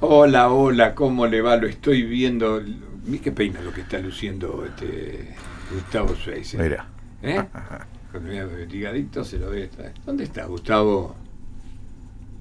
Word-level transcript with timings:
Hola, 0.00 0.52
hola, 0.52 0.94
¿cómo 0.94 1.26
le 1.26 1.42
va? 1.42 1.56
Lo 1.56 1.66
estoy 1.66 2.04
viendo. 2.04 2.62
Mira 3.04 3.20
qué 3.24 3.32
peina 3.32 3.60
lo 3.60 3.72
que 3.72 3.80
está 3.80 3.98
luciendo 3.98 4.64
este 4.64 5.34
Gustavo 5.72 6.14
Suárez. 6.14 6.54
Mira. 6.54 6.86
¿Eh? 7.20 7.42
Cuando 8.12 8.30
me 8.30 9.24
se 9.24 9.38
lo 9.38 9.50
ve. 9.50 9.68
¿Dónde 10.06 10.22
está 10.22 10.44
Gustavo? 10.44 11.16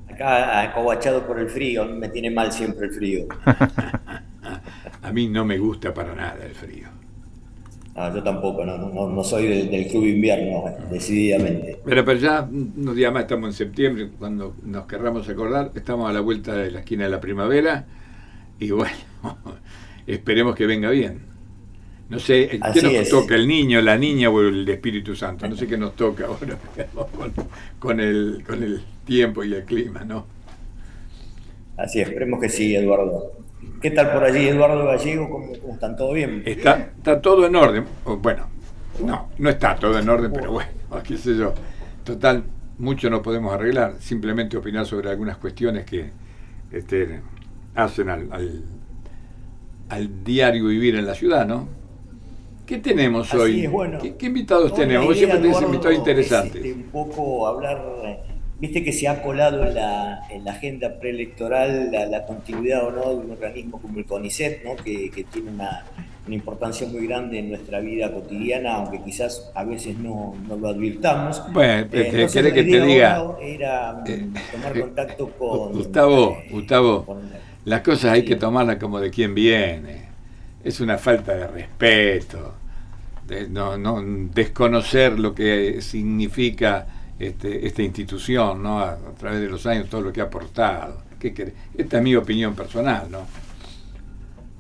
Acá 0.08 0.62
acobachado 0.62 1.26
por 1.26 1.40
el 1.40 1.50
frío, 1.50 1.86
me 1.86 2.10
tiene 2.10 2.30
mal 2.30 2.52
siempre 2.52 2.86
el 2.86 2.94
frío. 2.94 3.26
A 5.02 5.12
mí 5.12 5.28
no 5.28 5.44
me 5.44 5.58
gusta 5.58 5.92
para 5.92 6.14
nada 6.14 6.46
el 6.46 6.54
frío. 6.54 6.88
No, 7.98 8.14
yo 8.14 8.22
tampoco, 8.22 8.64
no, 8.64 8.78
no, 8.78 9.10
no 9.10 9.24
soy 9.24 9.48
del, 9.48 9.72
del, 9.72 9.88
club 9.88 10.06
invierno, 10.06 10.66
decididamente. 10.92 11.80
Pero, 11.84 12.06
pero 12.06 12.20
ya 12.20 12.48
unos 12.48 12.96
días 12.96 13.12
más 13.12 13.24
estamos 13.24 13.50
en 13.50 13.54
septiembre, 13.54 14.10
cuando 14.20 14.54
nos 14.64 14.86
querramos 14.86 15.28
acordar, 15.28 15.72
estamos 15.74 16.08
a 16.08 16.14
la 16.14 16.22
vuelta 16.22 16.54
de 16.54 16.70
la 16.70 16.82
esquina 16.82 17.06
de 17.06 17.10
la 17.10 17.20
primavera 17.20 17.88
y 18.60 18.70
bueno, 18.70 18.94
esperemos 20.08 20.56
que 20.56 20.68
venga 20.68 20.92
bien. 20.92 21.22
No 22.10 22.20
sé, 22.20 22.60
¿qué 22.72 22.82
nos 22.84 22.94
es. 22.94 23.10
toca? 23.10 23.34
¿El 23.34 23.48
niño, 23.48 23.82
la 23.82 23.98
niña 23.98 24.30
o 24.30 24.42
el 24.42 24.70
Espíritu 24.70 25.16
Santo? 25.16 25.48
No 25.48 25.56
sé 25.56 25.66
qué 25.66 25.76
nos 25.76 25.96
toca 25.96 26.28
ahora 26.28 26.56
con, 27.18 27.34
con, 27.80 28.00
el, 28.00 28.44
con 28.46 28.62
el 28.62 28.80
tiempo 29.06 29.44
y 29.44 29.56
el 29.56 29.64
clima, 29.64 30.04
¿no? 30.04 30.28
Así 31.76 32.00
es, 32.00 32.08
esperemos 32.08 32.40
que 32.40 32.50
sí, 32.50 32.76
Eduardo. 32.76 33.47
¿Qué 33.82 33.92
tal 33.92 34.12
por 34.12 34.24
allí, 34.24 34.48
Eduardo 34.48 34.86
Gallego? 34.86 35.30
¿Cómo, 35.30 35.48
cómo 35.62 35.74
están? 35.74 35.96
¿Todo 35.96 36.14
bien? 36.14 36.44
Está, 36.46 36.92
está 36.98 37.22
todo 37.22 37.46
en 37.46 37.56
orden. 37.56 37.86
Bueno, 38.22 38.48
no, 39.04 39.30
no 39.38 39.50
está 39.50 39.76
todo 39.76 39.98
en 40.00 40.10
orden, 40.10 40.32
pero 40.34 40.52
bueno, 40.52 40.72
qué 41.08 41.18
sé 41.18 41.36
yo. 41.36 41.54
Total, 42.04 42.44
mucho 42.78 43.10
no 43.10 43.22
podemos 43.22 43.54
arreglar. 43.54 43.96
Simplemente 44.00 44.58
opinar 44.58 44.86
sobre 44.86 45.10
algunas 45.10 45.38
cuestiones 45.38 45.86
que 45.86 46.10
este, 46.72 47.22
hacen 47.76 48.10
al, 48.10 48.32
al, 48.32 48.64
al, 49.90 50.24
diario 50.24 50.68
vivir 50.68 50.96
en 50.96 51.06
la 51.06 51.14
ciudad, 51.14 51.46
¿no? 51.46 51.68
¿Qué 52.66 52.78
tenemos 52.80 53.30
Así 53.30 53.38
hoy? 53.38 53.66
Es, 53.66 53.72
bueno, 53.72 54.00
¿Qué, 54.00 54.16
¿Qué, 54.16 54.26
invitados 54.26 54.74
tenemos? 54.74 55.16
Siempre 55.16 55.40
tenés 55.40 55.62
invitados 55.62 55.98
interesantes. 55.98 56.56
Este, 56.56 56.74
un 56.74 56.84
poco 56.84 57.48
hablar 57.48 57.82
Viste 58.60 58.84
que 58.84 58.92
se 58.92 59.08
ha 59.08 59.22
colado 59.22 59.66
en 59.66 59.76
la, 59.76 60.22
en 60.32 60.44
la 60.44 60.54
agenda 60.54 61.00
preelectoral 61.00 61.92
la, 61.92 62.08
la, 62.08 62.26
continuidad 62.26 62.88
o 62.88 62.92
no 62.92 63.10
de 63.10 63.16
un 63.16 63.32
organismo 63.32 63.80
como 63.80 64.00
el 64.00 64.06
CONICET, 64.06 64.64
¿no? 64.64 64.76
que, 64.76 65.12
que 65.12 65.26
tiene 65.26 65.52
una, 65.52 65.86
una, 66.26 66.36
importancia 66.36 66.88
muy 66.88 67.06
grande 67.06 67.38
en 67.38 67.50
nuestra 67.50 67.80
vida 67.82 68.12
cotidiana, 68.12 68.78
aunque 68.78 69.04
quizás 69.04 69.52
a 69.54 69.64
veces 69.64 70.00
no, 70.00 70.34
no 70.48 70.56
lo 70.56 70.70
advirtamos. 70.70 71.44
Bueno, 71.54 71.88
eh, 71.92 72.10
¿querés 72.10 72.34
que 72.34 72.42
te 72.42 72.64
diga? 72.64 73.36
Era 73.40 74.04
eh, 74.08 74.28
tomar 74.52 74.80
contacto 74.80 75.30
con... 75.38 75.74
Gustavo, 75.74 76.38
eh, 76.44 76.50
Gustavo, 76.50 77.06
con, 77.06 77.30
las 77.66 77.82
cosas 77.82 78.14
hay 78.14 78.26
que 78.26 78.38
tomarlas 78.38 78.78
como 78.78 79.00
de 79.00 79.12
quien 79.12 79.36
viene. 79.36 80.08
Es 80.64 80.80
una 80.80 80.98
falta 80.98 81.36
de 81.36 81.46
respeto, 81.46 82.56
de 83.28 83.48
no, 83.50 83.78
no 83.78 84.02
desconocer 84.34 85.20
lo 85.20 85.36
que 85.36 85.80
significa 85.84 86.88
este, 87.20 87.66
esta 87.66 87.82
institución, 87.82 88.62
¿no? 88.64 88.80
A, 88.80 88.92
a, 88.92 89.16
través 89.18 89.42
de 89.42 89.50
los 89.50 89.66
años, 89.66 89.90
todo 89.90 90.02
lo 90.02 90.14
que 90.14 90.22
ha 90.22 90.26
aportado. 90.26 91.02
¿Qué 91.20 91.54
Esta 91.76 91.98
es 91.98 92.04
mi 92.04 92.16
opinión 92.16 92.56
personal, 92.56 93.08
¿no? 93.10 93.26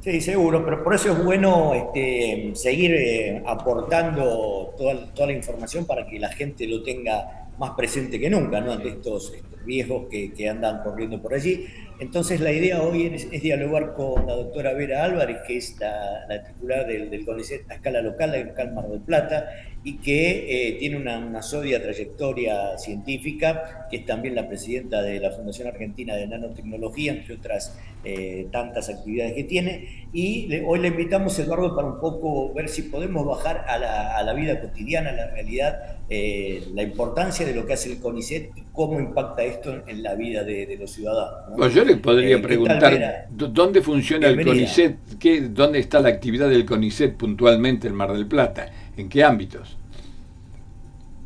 Sí, 0.02 0.22
seguro, 0.22 0.64
pero 0.64 0.84
por 0.84 0.96
eso 0.96 1.12
es 1.12 1.24
bueno 1.24 1.74
este, 1.74 2.52
seguir 2.56 2.94
eh, 2.94 3.44
aportando 3.46 4.74
toda, 4.78 5.14
toda, 5.14 5.28
la 5.28 5.34
información 5.34 5.86
para 5.86 6.08
que 6.08 6.18
la 6.18 6.30
gente 6.30 6.66
lo 6.66 6.82
tenga 6.82 7.50
más 7.58 7.72
presente 7.72 8.20
que 8.20 8.30
nunca, 8.30 8.62
¿no? 8.62 8.72
Ante 8.72 8.90
estos, 8.90 9.34
estos 9.34 9.66
viejos 9.66 10.08
que, 10.10 10.32
que, 10.34 10.48
andan 10.48 10.82
corriendo 10.82 11.22
por 11.22 11.34
allí. 11.34 11.66
Entonces 12.00 12.42
la 12.42 12.52
idea 12.52 12.84
hoy 12.84 13.08
es, 13.08 13.30
dialogar 13.42 13.94
con 13.96 14.28
la 14.28 14.36
doctora 14.36 14.74
Vera 14.74 15.04
Álvarez, 15.04 15.38
que 15.48 15.58
es 15.58 15.80
la, 15.80 16.26
la 16.28 16.44
titular 16.44 16.86
del, 16.86 17.10
del 17.10 17.26
CONICET 17.26 17.70
a 17.72 17.76
escala 17.76 18.02
local, 18.02 18.32
la 18.32 18.44
local 18.44 18.72
Mar 18.74 18.88
del 18.88 19.02
Plata, 19.02 19.50
y 19.84 19.98
que 19.98 20.70
eh, 20.70 20.74
tiene 20.74 20.98
una, 20.98 21.18
una 21.18 21.42
trayectoria 21.42 22.78
científica, 22.78 23.88
que 23.90 23.98
es 23.98 24.06
también 24.06 24.36
la 24.36 24.48
presidenta 24.48 25.02
de 25.02 25.20
la 25.20 25.32
Fundación 25.32 25.70
Argentina 25.70 26.16
de 26.16 26.28
Nanotecnología, 26.28 27.14
entre 27.14 27.34
otras 27.34 27.80
eh, 28.10 28.48
tantas 28.52 28.88
actividades 28.88 29.34
que 29.34 29.44
tiene. 29.44 30.08
Y 30.14 30.48
le, 30.48 30.64
hoy 30.66 30.80
le 30.80 30.88
invitamos, 30.88 31.38
Eduardo, 31.40 31.76
para 31.76 31.90
un 31.90 32.00
poco 32.00 32.54
ver 32.54 32.70
si 32.70 32.84
podemos 32.84 33.26
bajar 33.26 33.66
a 33.68 33.78
la, 33.78 34.16
a 34.18 34.24
la 34.24 34.34
vida 34.34 34.62
cotidiana, 34.62 35.10
a 35.10 35.14
la 35.14 35.28
realidad, 35.32 35.98
eh, 36.10 36.64
la 36.74 36.84
importancia 36.84 37.46
de 37.46 37.54
lo 37.54 37.66
que 37.66 37.74
hace 37.74 37.92
el 37.92 38.00
CONICET 38.00 38.52
y 38.56 38.62
cómo 38.72 38.98
impacta 38.98 39.44
esto 39.44 39.74
en, 39.74 39.84
en 39.88 40.04
la 40.04 40.16
vida 40.16 40.46
de, 40.46 40.66
de 40.66 40.78
los 40.78 40.90
ciudadanos. 40.92 41.50
¿no? 41.50 41.56
Pues 41.58 41.74
yo 41.74 41.84
le 41.84 41.98
podría 41.98 42.42
preguntar, 42.42 43.28
¿dónde 43.30 43.82
funciona 43.82 44.28
Bienvenida. 44.28 44.54
el 44.54 44.60
CONICET? 44.60 44.98
¿Qué, 45.20 45.42
¿Dónde 45.42 45.80
está 45.80 46.00
la 46.00 46.08
actividad 46.08 46.48
del 46.50 46.66
CONICET 46.66 47.18
puntualmente 47.18 47.90
en 47.90 47.94
Mar 47.94 48.14
del 48.14 48.26
Plata? 48.26 48.68
¿En 48.96 49.10
qué 49.10 49.24
ámbitos? 49.26 49.78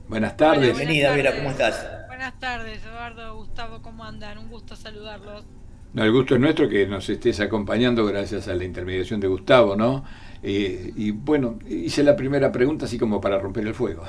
Buenas 0.08 0.36
tardes. 0.36 0.76
Bienvenida, 0.76 1.16
Vera, 1.16 1.36
¿cómo 1.36 1.52
estás? 1.52 1.88
Buenas 2.08 2.40
tardes, 2.40 2.80
Eduardo, 2.84 3.36
Gustavo, 3.38 3.82
¿cómo 3.84 4.04
andan? 4.04 4.40
Un 4.40 4.50
gusto 4.50 4.76
saludarlos. 4.76 5.46
No, 5.94 6.04
el 6.04 6.12
gusto 6.12 6.36
es 6.36 6.42
nuestro 6.42 6.70
que 6.70 6.88
nos 6.88 7.10
estés 7.10 7.40
acompañando 7.42 8.06
gracias 8.06 8.48
a 8.48 8.56
la 8.56 8.64
intermediación 8.64 9.20
de 9.20 9.28
Gustavo, 9.28 9.76
¿no? 9.76 10.06
Eh, 10.42 10.94
y 10.96 11.12
bueno, 11.12 11.60
hice 11.68 12.02
la 12.04 12.16
primera 12.16 12.52
pregunta 12.52 12.86
así 12.86 12.98
como 12.98 13.20
para 13.20 13.38
romper 13.38 13.68
el 13.68 13.74
fuego. 13.74 14.04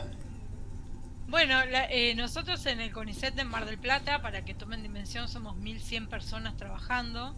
Bueno, 1.29 1.65
la, 1.67 1.87
eh, 1.91 2.15
nosotros 2.15 2.65
en 2.67 2.81
el 2.81 2.93
CONICET 2.93 3.35
de 3.35 3.45
Mar 3.45 3.65
del 3.65 3.79
Plata, 3.79 4.23
para 4.23 4.45
que 4.45 4.55
tomen 4.55 4.83
dimensión, 4.83 5.29
somos 5.29 5.57
1.100 5.57 6.07
personas 6.09 6.57
trabajando, 6.57 7.35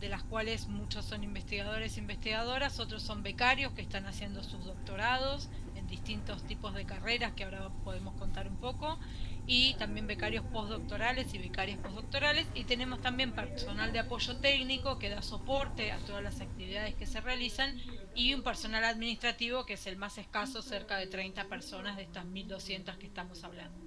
de 0.00 0.08
las 0.08 0.22
cuales 0.22 0.68
muchos 0.68 1.04
son 1.04 1.22
investigadores 1.22 1.96
e 1.96 2.00
investigadoras, 2.00 2.80
otros 2.80 3.02
son 3.02 3.22
becarios 3.22 3.72
que 3.72 3.82
están 3.82 4.06
haciendo 4.06 4.42
sus 4.42 4.64
doctorados 4.64 5.48
distintos 5.92 6.42
tipos 6.44 6.74
de 6.74 6.86
carreras 6.86 7.34
que 7.34 7.44
ahora 7.44 7.68
podemos 7.84 8.14
contar 8.14 8.48
un 8.48 8.56
poco 8.56 8.98
y 9.46 9.74
también 9.74 10.06
becarios 10.06 10.42
postdoctorales 10.46 11.34
y 11.34 11.38
becarias 11.38 11.78
postdoctorales 11.80 12.46
y 12.54 12.64
tenemos 12.64 13.02
también 13.02 13.32
personal 13.32 13.92
de 13.92 13.98
apoyo 13.98 14.36
técnico 14.38 14.98
que 14.98 15.10
da 15.10 15.20
soporte 15.20 15.92
a 15.92 15.98
todas 15.98 16.22
las 16.22 16.40
actividades 16.40 16.94
que 16.94 17.06
se 17.06 17.20
realizan 17.20 17.78
y 18.14 18.32
un 18.32 18.42
personal 18.42 18.84
administrativo 18.84 19.66
que 19.66 19.74
es 19.74 19.86
el 19.86 19.96
más 19.96 20.16
escaso, 20.16 20.62
cerca 20.62 20.96
de 20.96 21.08
30 21.08 21.44
personas 21.48 21.98
de 21.98 22.04
estas 22.04 22.24
1200 22.24 22.96
que 22.96 23.06
estamos 23.06 23.44
hablando. 23.44 23.78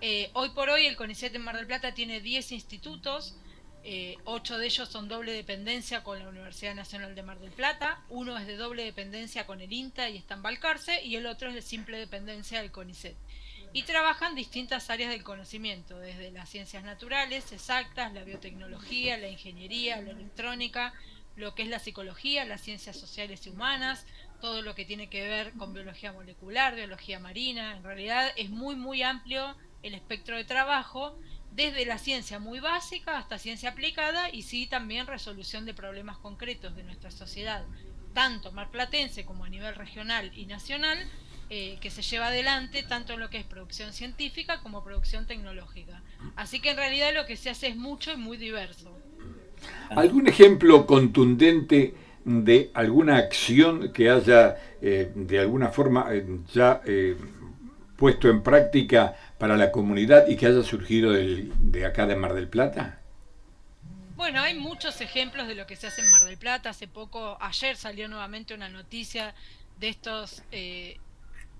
Eh, 0.00 0.30
hoy 0.34 0.50
por 0.50 0.68
hoy 0.68 0.86
el 0.86 0.94
CONICET 0.94 1.34
en 1.34 1.42
Mar 1.42 1.56
del 1.56 1.66
Plata 1.66 1.94
tiene 1.94 2.20
10 2.20 2.52
institutos, 2.52 3.36
eh, 3.86 4.16
ocho 4.24 4.56
de 4.56 4.64
ellos 4.64 4.88
son 4.88 5.08
doble 5.08 5.32
dependencia 5.32 6.02
con 6.02 6.18
la 6.18 6.28
Universidad 6.28 6.74
Nacional 6.74 7.14
de 7.14 7.22
Mar 7.22 7.38
del 7.38 7.50
Plata, 7.50 8.02
uno 8.08 8.38
es 8.38 8.46
de 8.46 8.56
doble 8.56 8.82
dependencia 8.82 9.46
con 9.46 9.60
el 9.60 9.70
INTA 9.70 10.08
y 10.08 10.16
está 10.16 10.34
en 10.34 10.42
Balcarce, 10.42 11.04
y 11.04 11.16
el 11.16 11.26
otro 11.26 11.50
es 11.50 11.54
de 11.54 11.60
simple 11.60 11.98
dependencia 11.98 12.62
del 12.62 12.70
CONICET. 12.70 13.14
Y 13.74 13.82
trabajan 13.82 14.34
distintas 14.34 14.88
áreas 14.88 15.10
del 15.10 15.22
conocimiento, 15.22 15.98
desde 15.98 16.30
las 16.30 16.48
ciencias 16.48 16.82
naturales, 16.82 17.52
exactas, 17.52 18.14
la 18.14 18.24
biotecnología, 18.24 19.18
la 19.18 19.28
ingeniería, 19.28 20.00
la 20.00 20.12
electrónica, 20.12 20.94
lo 21.36 21.54
que 21.54 21.64
es 21.64 21.68
la 21.68 21.78
psicología, 21.78 22.46
las 22.46 22.62
ciencias 22.62 22.96
sociales 22.96 23.46
y 23.46 23.50
humanas, 23.50 24.06
todo 24.40 24.62
lo 24.62 24.74
que 24.74 24.86
tiene 24.86 25.10
que 25.10 25.28
ver 25.28 25.52
con 25.58 25.74
biología 25.74 26.12
molecular, 26.12 26.74
biología 26.74 27.18
marina. 27.18 27.76
En 27.76 27.82
realidad 27.82 28.30
es 28.36 28.48
muy, 28.48 28.76
muy 28.76 29.02
amplio 29.02 29.56
el 29.82 29.92
espectro 29.94 30.36
de 30.36 30.44
trabajo 30.44 31.18
desde 31.54 31.86
la 31.86 31.98
ciencia 31.98 32.38
muy 32.38 32.60
básica 32.60 33.16
hasta 33.18 33.38
ciencia 33.38 33.70
aplicada 33.70 34.28
y 34.30 34.42
sí 34.42 34.66
también 34.66 35.06
resolución 35.06 35.64
de 35.64 35.74
problemas 35.74 36.18
concretos 36.18 36.74
de 36.74 36.82
nuestra 36.82 37.10
sociedad, 37.10 37.64
tanto 38.12 38.52
marplatense 38.52 39.24
como 39.24 39.44
a 39.44 39.48
nivel 39.48 39.74
regional 39.74 40.32
y 40.36 40.46
nacional, 40.46 40.98
eh, 41.50 41.78
que 41.80 41.90
se 41.90 42.02
lleva 42.02 42.28
adelante 42.28 42.82
tanto 42.82 43.12
en 43.12 43.20
lo 43.20 43.30
que 43.30 43.38
es 43.38 43.44
producción 43.44 43.92
científica 43.92 44.60
como 44.62 44.82
producción 44.82 45.26
tecnológica. 45.26 46.02
Así 46.36 46.58
que 46.60 46.70
en 46.70 46.76
realidad 46.76 47.14
lo 47.14 47.26
que 47.26 47.36
se 47.36 47.50
hace 47.50 47.68
es 47.68 47.76
mucho 47.76 48.12
y 48.12 48.16
muy 48.16 48.36
diverso. 48.36 48.96
¿Algún 49.90 50.26
ejemplo 50.26 50.86
contundente 50.86 51.94
de 52.24 52.70
alguna 52.74 53.18
acción 53.18 53.92
que 53.92 54.10
haya 54.10 54.56
eh, 54.80 55.12
de 55.14 55.38
alguna 55.38 55.68
forma 55.68 56.06
eh, 56.10 56.26
ya 56.52 56.80
puesto 57.96 58.28
en 58.28 58.42
práctica 58.42 59.16
para 59.38 59.56
la 59.56 59.70
comunidad 59.70 60.26
y 60.28 60.36
que 60.36 60.46
haya 60.46 60.62
surgido 60.62 61.12
del, 61.12 61.52
de 61.58 61.86
acá 61.86 62.06
de 62.06 62.16
Mar 62.16 62.34
del 62.34 62.48
Plata? 62.48 63.00
Bueno, 64.16 64.40
hay 64.40 64.54
muchos 64.54 65.00
ejemplos 65.00 65.48
de 65.48 65.54
lo 65.54 65.66
que 65.66 65.76
se 65.76 65.88
hace 65.88 66.02
en 66.02 66.10
Mar 66.10 66.24
del 66.24 66.38
Plata. 66.38 66.70
Hace 66.70 66.86
poco, 66.86 67.36
ayer 67.40 67.76
salió 67.76 68.08
nuevamente 68.08 68.54
una 68.54 68.68
noticia 68.68 69.34
de 69.78 69.88
estos 69.88 70.42
eh, 70.52 70.98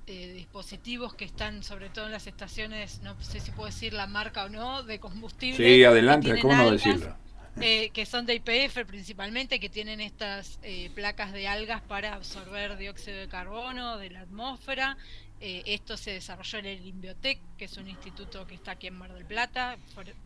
eh, 0.07 0.33
dispositivos 0.35 1.15
que 1.15 1.25
están 1.25 1.63
sobre 1.63 1.89
todo 1.89 2.07
en 2.07 2.13
las 2.13 2.27
estaciones, 2.27 3.01
no 3.01 3.21
sé 3.23 3.41
si 3.41 3.51
puedo 3.51 3.67
decir 3.67 3.95
la 3.95 4.07
marca 4.07 4.45
o 4.45 4.49
no, 4.51 4.83
de 4.83 5.01
combustible. 5.01 5.57
Sí, 5.57 5.83
adelante, 5.83 6.39
¿cómo 6.41 6.55
no 6.55 6.71
decirlo? 6.71 7.17
Eh, 7.61 7.91
que 7.91 8.05
son 8.05 8.27
de 8.27 8.35
IPF 8.35 8.85
principalmente, 8.85 9.61
que 9.61 9.71
tienen 9.71 10.01
estas 10.01 10.59
eh, 10.63 10.91
placas 10.95 11.33
de 11.33 11.49
algas 11.49 11.81
para 11.83 12.15
absorber 12.15 12.77
dióxido 12.77 13.17
de 13.17 13.29
carbono 13.29 13.97
de 13.97 14.11
la 14.11 14.21
atmósfera 14.21 14.99
Eh, 15.47 15.63
esto 15.67 15.99
se 15.99 16.13
desarrolló 16.13 16.61
en 16.61 16.65
el 16.65 16.87
Inbiotec, 16.87 17.39
que 17.59 17.67
es 17.67 17.77
un 17.77 17.87
instituto 17.87 18.47
que 18.47 18.55
está 18.55 18.71
aquí 18.71 18.87
en 18.87 18.95
Mar 18.95 19.13
del 19.13 19.27
Plata, 19.27 19.77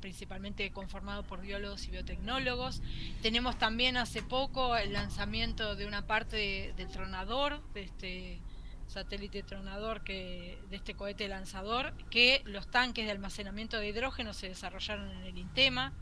principalmente 0.01 0.71
conformado 0.71 1.25
por 1.25 1.41
biólogos 1.41 1.89
y 1.89 1.91
biotecnólogos. 1.91 2.81
Tenemos 3.21 3.59
también 3.59 3.97
hace 3.97 4.23
poco 4.23 4.77
el 4.77 4.93
lanzamiento 4.93 5.75
de 5.75 5.87
una 5.87 6.07
parte 6.07 6.73
del 6.77 6.87
tronador, 6.87 7.61
de 7.73 7.83
este 7.83 8.41
satélite 8.87 9.43
tronador 9.43 10.05
que 10.05 10.57
de 10.71 10.77
este 10.77 10.95
cohete 10.95 11.27
lanzador, 11.27 11.95
que 12.11 12.41
los 12.45 12.71
tanques 12.71 13.05
de 13.05 13.11
almacenamiento 13.11 13.77
de 13.79 13.89
hidrógeno 13.89 14.33
se 14.33 14.49
desarrollaron 14.49 15.11
en 15.11 15.25
el 15.25 15.37
INTEMA, 15.37 15.95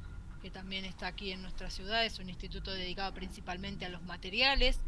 que 0.43 0.51
también 0.51 0.85
está 0.85 1.07
aquí 1.07 1.33
en 1.33 1.41
nuestra 1.41 1.71
ciudad, 1.71 2.05
es 2.05 2.19
un 2.19 2.29
instituto 2.29 2.71
dedicado 2.71 3.15
principalmente 3.15 3.87
a 3.87 3.89
los 3.89 4.03
materiales. 4.03 4.79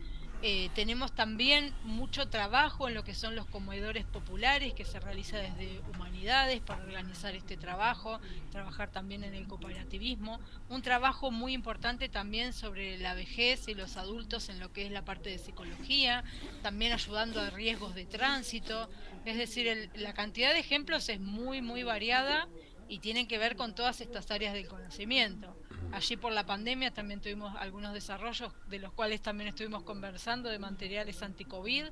Eh, 0.41 0.71
tenemos 0.77 1.13
también 1.17 1.75
mucho 1.83 2.29
trabajo 2.29 2.87
en 2.87 2.95
lo 2.95 3.03
que 3.03 3.13
son 3.13 3.35
los 3.35 3.47
comedores 3.47 4.05
populares 4.05 4.73
que 4.73 4.85
se 4.85 5.01
realiza 5.01 5.39
desde 5.39 5.81
Humanidades 5.93 6.61
para 6.61 6.85
organizar 6.85 7.35
este 7.35 7.57
trabajo, 7.57 8.21
trabajar 8.53 8.89
también 8.89 9.25
en 9.25 9.35
el 9.35 9.49
cooperativismo, 9.49 10.39
un 10.69 10.83
trabajo 10.83 11.33
muy 11.33 11.55
importante 11.55 12.09
también 12.09 12.53
sobre 12.53 12.99
la 12.99 13.15
vejez 13.15 13.67
y 13.67 13.75
los 13.75 13.97
adultos 13.97 14.49
en 14.49 14.61
lo 14.61 14.73
que 14.73 14.87
es 14.87 14.93
la 14.93 15.05
parte 15.05 15.31
de 15.31 15.39
psicología, 15.39 16.23
también 16.63 16.93
ayudando 16.93 17.41
a 17.41 17.51
riesgos 17.51 17.97
de 17.97 18.07
tránsito, 18.07 18.89
es 19.25 19.37
decir, 19.37 19.91
la 19.97 20.15
cantidad 20.15 20.53
de 20.53 20.61
ejemplos 20.61 21.09
es 21.09 21.19
muy, 21.19 21.63
muy 21.63 21.83
variada 21.83 22.47
y 22.89 23.01
tienen 23.01 23.27
que 23.27 23.39
ver 23.39 23.57
con 23.57 23.75
todas 23.75 24.01
estas 24.01 24.31
áreas 24.31 24.55
del 24.55 24.69
conocimiento. 24.69 25.57
Allí 25.93 26.17
por 26.17 26.33
la 26.33 26.45
pandemia 26.45 26.93
también 26.93 27.21
tuvimos 27.21 27.55
algunos 27.57 27.95
desarrollos 27.95 28.53
de 28.69 28.79
los 28.79 28.93
cuales 28.93 29.21
también 29.21 29.49
estuvimos 29.49 29.83
conversando 29.83 30.49
de 30.49 30.59
materiales 30.59 31.23
anti-COVID. 31.23 31.85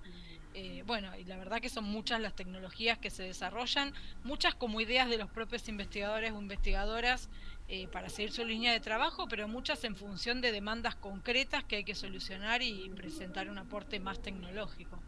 Eh, 0.55 0.83
bueno, 0.87 1.11
y 1.19 1.25
la 1.25 1.37
verdad 1.37 1.61
que 1.61 1.69
son 1.69 1.85
muchas 1.85 2.21
las 2.21 2.35
tecnologías 2.35 2.99
que 2.99 3.11
se 3.11 3.23
desarrollan, 3.23 3.93
muchas 4.25 4.55
como 4.55 4.81
ideas 4.81 5.09
de 5.11 5.19
los 5.19 5.31
propios 5.31 5.69
investigadores 5.69 6.33
o 6.33 6.41
investigadoras 6.41 7.29
eh, 7.69 7.89
para 7.89 8.09
seguir 8.09 8.33
su 8.33 8.45
línea 8.45 8.73
de 8.73 8.81
trabajo, 8.81 9.27
pero 9.29 9.49
muchas 9.49 9.85
en 9.85 9.97
función 9.97 10.41
de 10.41 10.53
demandas 10.53 10.95
concretas 10.95 11.65
que 11.65 11.77
hay 11.77 11.85
que 11.85 11.95
solucionar 11.95 12.63
y 12.63 12.91
presentar 12.97 13.51
un 13.51 13.59
aporte 13.59 14.01
más 14.01 14.21
tecnológico. 14.21 14.99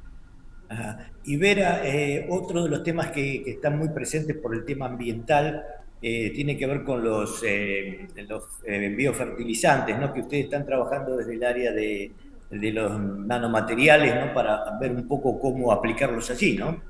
Y 1.24 1.36
Vera, 1.36 1.86
eh, 1.86 2.26
otro 2.28 2.64
de 2.64 2.68
los 2.68 2.82
temas 2.82 3.10
que, 3.10 3.42
que, 3.42 3.52
están 3.52 3.78
muy 3.78 3.88
presentes 3.88 4.36
por 4.36 4.54
el 4.54 4.66
tema 4.66 4.86
ambiental 4.86 5.64
eh, 6.00 6.30
tiene 6.30 6.56
que 6.56 6.66
ver 6.66 6.84
con 6.84 7.02
los, 7.02 7.42
eh, 7.42 8.06
los 8.28 8.44
eh, 8.64 8.88
biofertilizantes, 8.96 9.98
¿no? 9.98 10.12
que 10.12 10.20
ustedes 10.20 10.44
están 10.44 10.64
trabajando 10.64 11.16
desde 11.16 11.34
el 11.34 11.42
área 11.42 11.72
de, 11.72 12.12
de, 12.50 12.72
los 12.72 13.00
nanomateriales 13.00 14.14
¿no? 14.14 14.32
para 14.32 14.78
ver 14.78 14.92
un 14.92 15.08
poco 15.08 15.40
cómo 15.40 15.72
aplicarlos 15.72 16.30
allí, 16.30 16.56
¿no? 16.56 16.80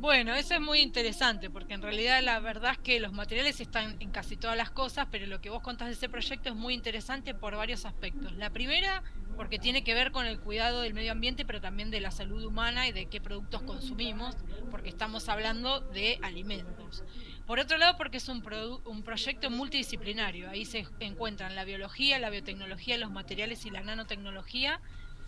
Bueno, 0.00 0.32
eso 0.34 0.54
es 0.54 0.60
muy 0.60 0.78
interesante, 0.78 1.50
porque 1.50 1.74
en 1.74 1.82
realidad 1.82 2.22
la 2.22 2.38
verdad 2.38 2.72
es 2.72 2.78
que 2.78 3.00
los 3.00 3.12
materiales 3.12 3.60
están 3.60 3.96
en 3.98 4.10
casi 4.10 4.36
todas 4.36 4.56
las 4.56 4.70
cosas, 4.70 5.08
pero 5.10 5.26
lo 5.26 5.40
que 5.40 5.50
vos 5.50 5.60
contás 5.60 5.88
de 5.88 5.94
ese 5.94 6.08
proyecto 6.08 6.50
es 6.50 6.54
muy 6.54 6.74
interesante 6.74 7.34
por 7.34 7.56
varios 7.56 7.84
aspectos. 7.84 8.32
La 8.36 8.50
primera, 8.50 9.02
porque 9.36 9.58
tiene 9.58 9.82
que 9.82 9.94
ver 9.94 10.12
con 10.12 10.26
el 10.26 10.38
cuidado 10.38 10.82
del 10.82 10.94
medio 10.94 11.10
ambiente, 11.10 11.44
pero 11.44 11.60
también 11.60 11.90
de 11.90 12.00
la 12.00 12.12
salud 12.12 12.44
humana 12.44 12.86
y 12.86 12.92
de 12.92 13.06
qué 13.06 13.20
productos 13.20 13.62
consumimos, 13.62 14.36
porque 14.70 14.88
estamos 14.88 15.28
hablando 15.28 15.80
de 15.80 16.20
alimentos. 16.22 17.02
Por 17.48 17.60
otro 17.60 17.78
lado, 17.78 17.96
porque 17.96 18.18
es 18.18 18.28
un, 18.28 18.42
proyecto 18.42 19.48
multidisciplinario. 19.48 20.50
Ahí 20.50 20.66
se 20.66 20.86
encuentran 21.00 21.56
la 21.56 21.64
biología, 21.64 22.18
la 22.18 22.28
biotecnología, 22.28 22.98
los 22.98 23.10
materiales 23.10 23.64
y 23.64 23.70
la 23.70 23.80
nanotecnología 23.80 24.82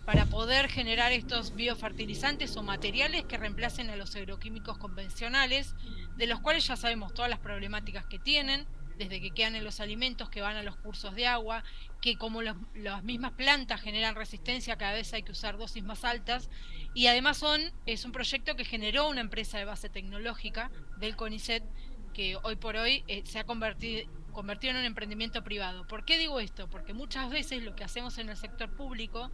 para 0.05 0.27
poder 0.27 0.69
generar 0.69 1.11
estos 1.13 1.55
biofertilizantes 1.55 2.55
o 2.57 2.61
materiales 2.61 3.23
que 3.23 3.37
reemplacen 3.37 3.89
a 3.89 3.95
los 3.95 4.15
agroquímicos 4.15 4.77
convencionales, 4.77 5.73
de 6.15 6.27
los 6.27 6.39
cuales 6.41 6.67
ya 6.67 6.75
sabemos 6.75 7.11
todas 7.15 7.31
las 7.31 7.39
problemáticas 7.39 8.05
que 8.05 8.19
tienen, 8.19 8.67
desde 8.99 9.19
que 9.19 9.31
quedan 9.31 9.55
en 9.55 9.63
los 9.63 9.79
alimentos, 9.79 10.29
que 10.29 10.41
van 10.41 10.57
a 10.57 10.61
los 10.61 10.75
cursos 10.75 11.15
de 11.15 11.25
agua, 11.25 11.63
que 12.01 12.17
como 12.17 12.43
las 12.43 13.03
mismas 13.03 13.31
plantas 13.31 13.81
generan 13.81 14.13
resistencia, 14.13 14.75
cada 14.75 14.93
vez 14.93 15.11
hay 15.13 15.23
que 15.23 15.31
usar 15.31 15.57
dosis 15.57 15.83
más 15.83 16.03
altas, 16.03 16.51
y 16.93 17.07
además 17.07 17.37
son, 17.37 17.61
es 17.87 18.05
un 18.05 18.11
proyecto 18.11 18.55
que 18.55 18.65
generó 18.65 19.09
una 19.09 19.21
empresa 19.21 19.57
de 19.57 19.65
base 19.65 19.89
tecnológica 19.89 20.69
del 20.99 21.15
CONICET, 21.15 21.63
que 22.13 22.37
hoy 22.43 22.55
por 22.55 22.75
hoy 22.75 23.03
eh, 23.07 23.23
se 23.25 23.39
ha 23.39 23.43
convertido, 23.43 24.09
convertido 24.31 24.71
en 24.71 24.77
un 24.77 24.85
emprendimiento 24.85 25.43
privado. 25.43 25.85
¿Por 25.87 26.05
qué 26.05 26.17
digo 26.17 26.39
esto? 26.39 26.69
Porque 26.69 26.93
muchas 26.93 27.29
veces 27.29 27.63
lo 27.63 27.75
que 27.75 27.83
hacemos 27.83 28.17
en 28.17 28.29
el 28.29 28.37
sector 28.37 28.69
público, 28.69 29.31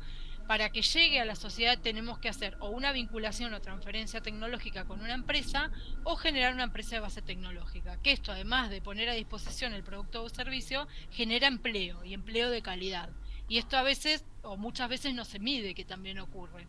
para 0.48 0.70
que 0.70 0.82
llegue 0.82 1.20
a 1.20 1.26
la 1.26 1.36
sociedad 1.36 1.78
tenemos 1.78 2.20
que 2.20 2.30
hacer 2.30 2.56
o 2.62 2.70
una 2.70 2.94
vinculación 2.94 3.54
o 3.54 3.62
transferencia 3.62 4.22
tecnológica 4.22 4.86
con 4.86 5.02
una 5.02 5.14
empresa 5.14 5.72
o 6.06 6.16
generar 6.16 6.54
una 6.54 6.64
empresa 6.64 6.96
de 6.96 7.02
base 7.02 7.22
tecnológica. 7.22 7.98
Que 8.02 8.14
esto, 8.14 8.32
además 8.32 8.70
de 8.70 8.82
poner 8.82 9.10
a 9.10 9.14
disposición 9.14 9.74
el 9.74 9.84
producto 9.84 10.24
o 10.24 10.30
servicio, 10.30 10.88
genera 11.12 11.48
empleo 11.48 12.04
y 12.06 12.14
empleo 12.14 12.50
de 12.50 12.62
calidad. 12.62 13.10
Y 13.50 13.58
esto 13.58 13.78
a 13.78 13.84
veces 13.84 14.24
o 14.42 14.56
muchas 14.56 14.90
veces 14.90 15.14
no 15.14 15.26
se 15.26 15.40
mide, 15.40 15.74
que 15.74 15.84
también 15.84 16.20
ocurre. 16.20 16.68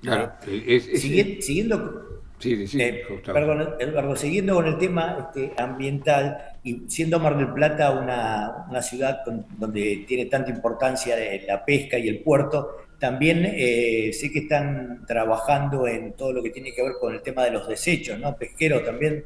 Claro, 0.00 0.32
siguiendo 0.42 2.22
Sí, 2.42 2.66
sí, 2.66 2.82
eh, 2.82 3.04
perdón, 3.24 3.76
Eduardo, 3.78 4.16
siguiendo 4.16 4.56
con 4.56 4.66
el 4.66 4.76
tema 4.76 5.30
este, 5.32 5.52
ambiental 5.62 6.56
y 6.64 6.82
siendo 6.88 7.20
Mar 7.20 7.38
del 7.38 7.52
Plata 7.52 7.92
una, 7.92 8.82
ciudad 8.82 9.20
donde 9.24 10.04
tiene 10.08 10.26
tanta 10.26 10.50
importancia 10.50 11.16
la 11.46 11.64
pesca 11.64 11.98
y 11.98 12.08
el 12.08 12.18
puerto, 12.18 12.78
también 12.98 13.44
eh, 13.44 14.12
sé 14.12 14.32
que 14.32 14.40
están 14.40 15.06
trabajando 15.06 15.86
en 15.86 16.14
todo 16.14 16.32
lo 16.32 16.42
que 16.42 16.50
tiene 16.50 16.72
que 16.72 16.82
ver 16.82 16.94
con 17.00 17.14
el 17.14 17.22
tema 17.22 17.44
de 17.44 17.52
los 17.52 17.68
desechos, 17.68 18.18
¿no? 18.18 18.36
Pesquero 18.36 18.82
también. 18.82 19.24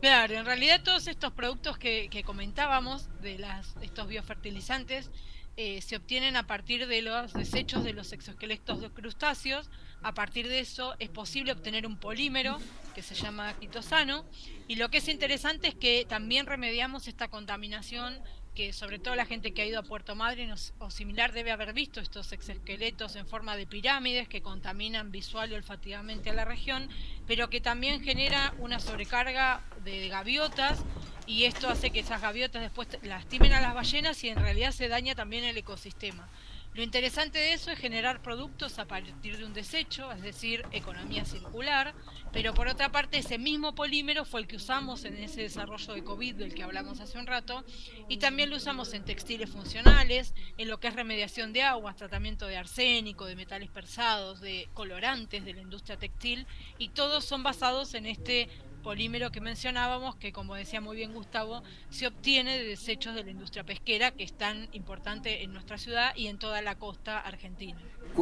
Claro, 0.00 0.34
en 0.34 0.44
realidad 0.44 0.80
todos 0.82 1.06
estos 1.06 1.32
productos 1.32 1.78
que, 1.78 2.08
comentábamos, 2.26 3.08
de 3.22 3.38
las, 3.38 3.76
estos 3.80 4.08
biofertilizantes, 4.08 5.12
eh, 5.56 5.80
se 5.82 5.96
obtienen 5.96 6.36
a 6.36 6.46
partir 6.46 6.86
de 6.86 7.02
los 7.02 7.32
desechos 7.32 7.84
de 7.84 7.92
los 7.92 8.12
exoesqueletos 8.12 8.80
de 8.80 8.90
crustáceos, 8.90 9.70
a 10.02 10.14
partir 10.14 10.48
de 10.48 10.60
eso 10.60 10.94
es 10.98 11.10
posible 11.10 11.52
obtener 11.52 11.86
un 11.86 11.98
polímero 11.98 12.58
que 12.94 13.02
se 13.02 13.14
llama 13.14 13.52
quitosano. 13.58 14.24
Y 14.66 14.76
lo 14.76 14.88
que 14.88 14.98
es 14.98 15.08
interesante 15.08 15.68
es 15.68 15.74
que 15.74 16.06
también 16.08 16.46
remediamos 16.46 17.08
esta 17.08 17.28
contaminación 17.28 18.18
que 18.54 18.72
sobre 18.72 18.98
todo 18.98 19.14
la 19.14 19.26
gente 19.26 19.52
que 19.52 19.62
ha 19.62 19.66
ido 19.66 19.78
a 19.78 19.82
Puerto 19.82 20.14
Madryn 20.14 20.52
o, 20.78 20.90
similar 20.90 21.32
debe 21.32 21.52
haber 21.52 21.72
visto 21.72 22.00
estos 22.00 22.32
exoesqueletos 22.32 23.16
en 23.16 23.26
forma 23.26 23.56
de 23.56 23.66
pirámides 23.66 24.28
que 24.28 24.42
contaminan 24.42 25.12
visual 25.12 25.52
y 25.52 25.54
olfativamente 25.54 26.30
a 26.30 26.34
la 26.34 26.44
región, 26.44 26.88
pero 27.26 27.48
que 27.48 27.60
también 27.60 28.02
genera 28.02 28.54
una 28.58 28.80
sobrecarga 28.80 29.62
de 29.84 30.08
gaviotas 30.08 30.84
y 31.26 31.44
esto 31.44 31.68
hace 31.68 31.90
que 31.90 32.00
esas 32.00 32.20
gaviotas 32.20 32.62
después 32.62 32.88
lastimen 33.02 33.52
a 33.52 33.60
las 33.60 33.74
ballenas 33.74 34.22
y 34.24 34.28
en 34.28 34.40
realidad 34.40 34.72
se 34.72 34.88
daña 34.88 35.14
también 35.14 35.44
el 35.44 35.56
ecosistema. 35.56 36.28
Lo 36.72 36.84
interesante 36.84 37.38
de 37.38 37.52
eso 37.52 37.72
es 37.72 37.78
generar 37.80 38.22
productos 38.22 38.78
a 38.78 38.86
partir 38.86 39.36
de 39.36 39.44
un 39.44 39.52
desecho, 39.52 40.12
es 40.12 40.22
decir, 40.22 40.64
economía 40.70 41.24
circular, 41.24 41.94
pero 42.32 42.54
por 42.54 42.68
otra 42.68 42.92
parte 42.92 43.18
ese 43.18 43.38
mismo 43.38 43.74
polímero 43.74 44.24
fue 44.24 44.40
el 44.40 44.46
que 44.46 44.54
usamos 44.54 45.04
en 45.04 45.16
ese 45.16 45.42
desarrollo 45.42 45.94
de 45.94 46.04
COVID 46.04 46.36
del 46.36 46.54
que 46.54 46.62
hablamos 46.62 47.00
hace 47.00 47.18
un 47.18 47.26
rato, 47.26 47.64
y 48.08 48.18
también 48.18 48.50
lo 48.50 48.56
usamos 48.56 48.94
en 48.94 49.04
textiles 49.04 49.50
funcionales, 49.50 50.32
en 50.58 50.68
lo 50.68 50.78
que 50.78 50.86
es 50.86 50.94
remediación 50.94 51.52
de 51.52 51.62
aguas, 51.62 51.96
tratamiento 51.96 52.46
de 52.46 52.56
arsénico, 52.56 53.26
de 53.26 53.34
metales 53.34 53.68
pesados, 53.70 54.40
de 54.40 54.68
colorantes 54.72 55.44
de 55.44 55.54
la 55.54 55.62
industria 55.62 55.96
textil, 55.96 56.46
y 56.78 56.90
todos 56.90 57.24
son 57.24 57.42
basados 57.42 57.94
en 57.94 58.06
este 58.06 58.48
polímero 58.80 59.30
que 59.30 59.40
mencionábamos, 59.40 60.16
que 60.16 60.32
como 60.32 60.54
decía 60.54 60.80
muy 60.80 60.96
bien 60.96 61.12
Gustavo, 61.12 61.62
se 61.90 62.06
obtiene 62.06 62.58
de 62.58 62.64
desechos 62.64 63.14
de 63.14 63.24
la 63.24 63.30
industria 63.30 63.64
pesquera, 63.64 64.10
que 64.10 64.24
es 64.24 64.32
tan 64.32 64.68
importante 64.72 65.42
en 65.42 65.52
nuestra 65.52 65.78
ciudad 65.78 66.12
y 66.16 66.26
en 66.26 66.38
toda 66.38 66.62
la 66.62 66.76
costa 66.76 67.18
argentina. 67.18 67.78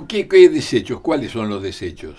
¿Qué, 0.09 0.29
qué 0.29 0.49
desechos? 0.49 1.01
¿Cuáles 1.01 1.33
son 1.33 1.49
los 1.49 1.63
desechos? 1.63 2.17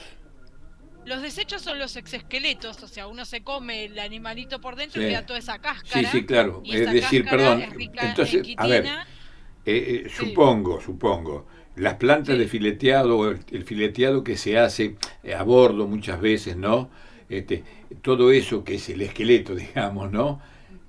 Los 1.05 1.21
desechos 1.21 1.61
son 1.61 1.79
los 1.79 1.95
exesqueletos, 1.95 2.83
o 2.83 2.87
sea, 2.87 3.07
uno 3.07 3.25
se 3.25 3.41
come 3.41 3.85
el 3.85 3.97
animalito 3.99 4.59
por 4.61 4.75
dentro 4.75 5.01
y 5.01 5.07
queda 5.07 5.25
toda 5.25 5.39
esa 5.39 5.59
cáscara. 5.59 6.11
Sí, 6.11 6.19
sí, 6.19 6.25
claro. 6.25 6.61
es 6.65 6.91
decir, 6.91 7.25
perdón, 7.25 7.63
entonces, 8.01 8.47
a 8.57 8.67
ver, 8.67 8.85
eh, 8.85 10.03
eh, 10.05 10.09
supongo, 10.09 10.79
supongo, 10.81 11.47
las 11.75 11.95
plantas 11.95 12.37
de 12.37 12.47
fileteado, 12.47 13.29
el, 13.29 13.39
el 13.51 13.63
fileteado 13.63 14.23
que 14.23 14.37
se 14.37 14.59
hace 14.59 14.97
a 15.35 15.41
bordo 15.43 15.87
muchas 15.87 16.19
veces, 16.21 16.57
¿no? 16.57 16.89
Este, 17.29 17.63
todo 18.01 18.31
eso 18.31 18.63
que 18.63 18.75
es 18.75 18.89
el 18.89 19.01
esqueleto, 19.01 19.55
digamos, 19.55 20.11
¿no? 20.11 20.41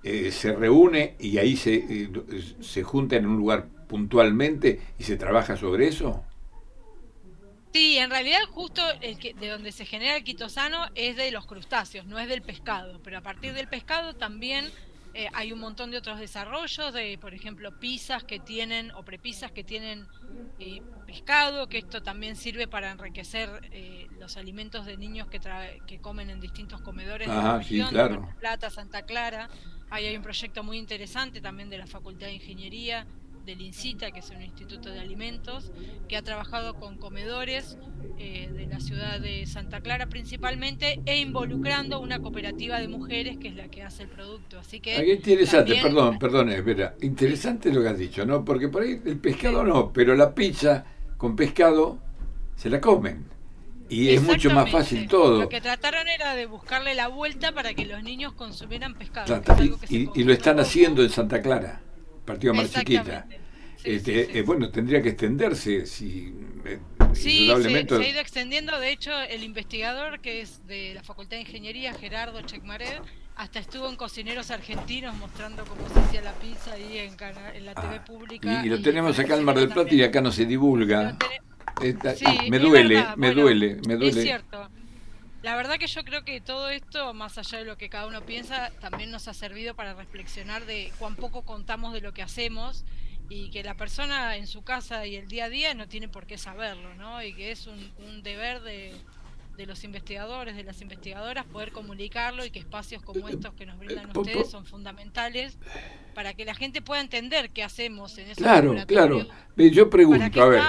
Eh, 0.03 0.31
se 0.33 0.53
reúne 0.53 1.15
y 1.19 1.37
ahí 1.39 1.57
se, 1.57 1.75
eh, 1.75 2.11
se 2.61 2.83
junta 2.83 3.17
en 3.17 3.27
un 3.27 3.37
lugar 3.37 3.69
puntualmente 3.87 4.81
y 4.99 5.05
se 5.05 5.17
trabaja 5.17 5.57
sobre 5.57 5.89
eso? 5.89 6.25
Sí, 7.73 7.99
en 7.99 8.11
realidad 8.11 8.41
justo 8.51 8.83
el 9.01 9.19
que, 9.19 9.35
de 9.35 9.49
donde 9.49 9.73
se 9.73 9.85
genera 9.85 10.17
el 10.17 10.25
quitosano 10.25 10.87
es 10.95 11.17
de 11.17 11.31
los 11.31 11.47
crustáceos, 11.47 12.07
no 12.07 12.19
es 12.19 12.29
del 12.29 12.43
pescado, 12.43 13.01
pero 13.05 13.19
a 13.19 13.21
partir 13.21 13.53
del 13.53 13.69
pescado 13.69 14.15
también 14.15 14.67
Eh, 15.13 15.29
hay 15.33 15.53
un 15.53 15.59
montón 15.59 15.91
de 15.91 15.99
otros 15.99 16.21
desarrollos, 16.21 16.95
de 16.95 17.19
por 17.21 17.35
ejemplo 17.35 17.79
pizzas 17.81 18.23
que 18.23 18.39
tienen 18.39 18.93
o 18.93 19.05
prepisas 19.05 19.51
que 19.51 19.65
tienen 19.65 20.07
eh, 20.61 20.83
pescado, 21.07 21.69
que 21.69 21.79
esto 21.79 22.03
también 22.03 22.37
sirve 22.37 22.69
para 22.69 22.93
enriquecer 22.93 23.69
eh, 23.73 24.07
los 24.21 24.37
alimentos 24.37 24.87
de 24.87 24.97
niños 24.97 25.27
que, 25.27 25.41
que 25.87 26.01
comen 26.01 26.31
en 26.31 26.41
distintos 26.41 26.81
comedores 26.83 27.29
de 27.29 27.35
la 27.35 27.59
región, 27.59 28.35
Plata, 28.39 28.71
Santa 28.71 29.03
Clara. 29.03 29.49
Ahí 29.91 30.07
hay 30.07 30.17
un 30.17 30.23
proyecto 30.23 30.63
muy 30.63 30.79
interesante 30.79 31.41
también 31.41 31.69
de 31.69 31.79
la 31.79 31.87
Facultad 31.89 32.27
de 32.27 32.35
Ingeniería 32.35 33.07
del 33.51 33.61
INCITA, 33.61 34.13
que 34.13 34.21
es 34.21 34.31
un 34.31 34.43
instituto 34.43 34.91
de 34.91 35.01
alimentos, 35.01 35.73
que 36.09 36.17
ha 36.17 36.23
trabajado 36.23 36.75
con 36.75 36.97
comedores 36.97 37.77
eh, 38.19 38.49
de 38.53 38.67
la 38.67 38.81
ciudad 38.81 39.21
de 39.21 39.47
Santa 39.47 39.81
Clara 39.81 40.07
principalmente 40.07 41.01
e 41.05 41.19
involucrando 41.19 42.01
una 42.01 42.21
cooperativa 42.21 42.79
de 42.79 42.89
mujeres 42.89 43.39
que 43.39 43.49
es 43.49 43.57
la 43.57 43.69
que 43.69 43.83
hace 43.83 44.05
el 44.05 44.09
producto. 44.09 44.59
Así 44.59 44.81
que 44.81 45.13
interesante, 45.13 45.77
perdón, 45.83 46.19
perdón, 46.19 46.51
espera, 46.51 46.95
interesante 47.03 47.73
lo 47.73 47.83
que 47.83 47.89
has 47.89 47.99
dicho, 47.99 48.25
¿no? 48.25 48.45
Porque 48.45 48.69
por 48.69 48.83
ahí 48.83 49.01
el 49.05 49.19
pescado 49.19 49.65
no, 49.65 49.93
pero 49.93 50.15
la 50.15 50.35
pizza 50.35 50.85
con 51.17 51.35
pescado 51.35 51.99
se 52.57 52.71
la 52.71 52.81
comen. 52.81 53.25
Y 53.89 54.11
es 54.11 54.23
mucho 54.23 54.51
más 54.51 54.71
fácil 54.71 55.09
todo. 55.09 55.41
Lo 55.41 55.49
que 55.49 55.61
trataron 55.61 56.07
era 56.07 56.37
de 56.37 56.47
buscarle 56.47 56.95
la 56.95 57.09
vuelta 57.09 57.51
para 57.51 57.75
que 57.75 57.87
los 57.87 58.01
niños 58.05 58.33
consumieran 58.35 58.95
pescado. 58.95 59.43
y, 59.89 60.23
lo 60.23 60.33
están 60.33 60.61
haciendo 60.61 61.03
en 61.03 61.11
Santa 61.11 61.43
Clara 61.43 61.81
partido 62.25 62.55
más 62.55 62.73
chiquita. 62.73 63.27
Este, 63.83 64.39
eh, 64.39 64.43
bueno, 64.43 64.71
tendría 64.71 65.01
que 65.01 65.11
extenderse 65.11 65.87
si 65.87 66.35
eh, 66.67 66.79
Sí, 67.15 67.47
se, 67.47 67.95
ha 67.95 68.09
ido 68.09 68.21
extendiendo. 68.21 68.79
De 68.79 68.93
hecho, 68.93 69.11
el 69.23 69.43
investigador 69.43 70.21
que 70.21 70.43
es 70.43 70.67
de 70.67 70.95
la 70.95 71.03
Facultad 71.03 71.37
de 71.37 71.43
Ingeniería, 71.43 71.93
Gerardo 71.95 72.41
Checmared, 72.43 73.01
hasta 73.37 73.59
estuvo 73.59 73.89
en 73.89 73.97
Cocineros 73.97 74.51
Argentinos 74.51 75.17
mostrando 75.17 75.65
cómo 75.65 75.89
se 75.89 75.99
hacía 76.01 76.23
la 76.23 76.35
pizza 76.35 76.75
ahí 76.75 76.99
en, 76.99 77.65
la 77.65 77.75
TV 77.75 77.97
ah, 77.97 78.05
pública. 78.05 78.63
Y, 78.65 78.69
lo 78.69 78.81
tenemos 78.81 79.19
acá 79.19 79.37
en 79.37 79.45
Mar 79.45 79.59
del 79.59 79.71
Plata 79.71 79.95
y 79.95 80.03
acá 80.03 80.21
no 80.21 80.31
se 80.31 80.45
divulga. 80.47 81.17
me 82.49 82.59
duele, 82.59 83.05
me 83.17 83.33
duele, 83.33 83.79
me 83.87 83.97
duele. 83.97 84.21
Es 84.21 84.23
cierto. 84.23 84.69
La 85.43 85.57
verdad 85.57 85.79
que 85.79 85.87
yo 85.87 86.05
creo 86.05 86.23
que 86.25 86.41
todo 86.41 86.69
esto, 86.69 87.15
más 87.15 87.39
allá 87.39 87.59
de 87.59 87.65
lo 87.65 87.79
que 87.79 87.89
cada 87.89 88.07
uno 88.07 88.21
piensa, 88.23 88.71
también 88.81 89.11
nos 89.11 89.27
ha 89.27 89.35
servido 89.35 89.75
para 89.75 89.95
reflexionar 89.95 90.67
de 90.67 90.93
cuán 90.99 91.17
poco 91.17 91.43
contamos 91.43 91.95
de 91.95 92.03
lo 92.03 92.13
que 92.13 92.23
hacemos 92.23 92.85
y 93.31 93.49
que 93.51 93.63
la 93.63 93.75
persona 93.75 94.37
en 94.37 94.47
su 94.47 94.63
casa 94.63 95.07
y 95.07 95.17
el 95.17 95.29
día 95.29 95.47
a 95.47 95.49
día 95.49 95.73
no 95.73 95.89
tiene 95.89 96.09
por 96.09 96.27
qué 96.27 96.37
saberlo, 96.37 96.95
¿no? 96.97 97.23
Y 97.23 97.33
que 97.33 97.53
es 97.53 97.67
un, 97.67 98.23
deber 98.23 98.61
de, 98.61 98.93
de 99.57 99.67
los 99.67 99.83
investigadores, 99.85 100.57
de 100.57 100.65
las 100.65 100.83
investigadoras, 100.83 101.47
poder 101.47 101.73
comunicarlo 101.73 102.45
y 102.45 102.51
que 102.51 102.59
espacios 102.59 103.03
como 103.03 103.29
estos 103.29 103.55
que 103.55 103.65
nos 103.65 103.79
brindan 103.79 104.15
ustedes 104.15 104.51
son 104.51 104.67
fundamentales 104.67 105.57
para 106.15 106.35
que 106.35 106.45
la 106.45 106.55
gente 106.55 106.83
pueda 106.83 107.01
entender 107.01 107.51
qué 107.51 107.63
hacemos 107.63 108.19
en 108.19 108.31
ese 108.31 108.43
Claro, 108.43 108.75
claro. 108.87 109.27
Yo 109.57 109.89
pregunto, 109.89 110.43
a 110.43 110.47
ver, 110.47 110.63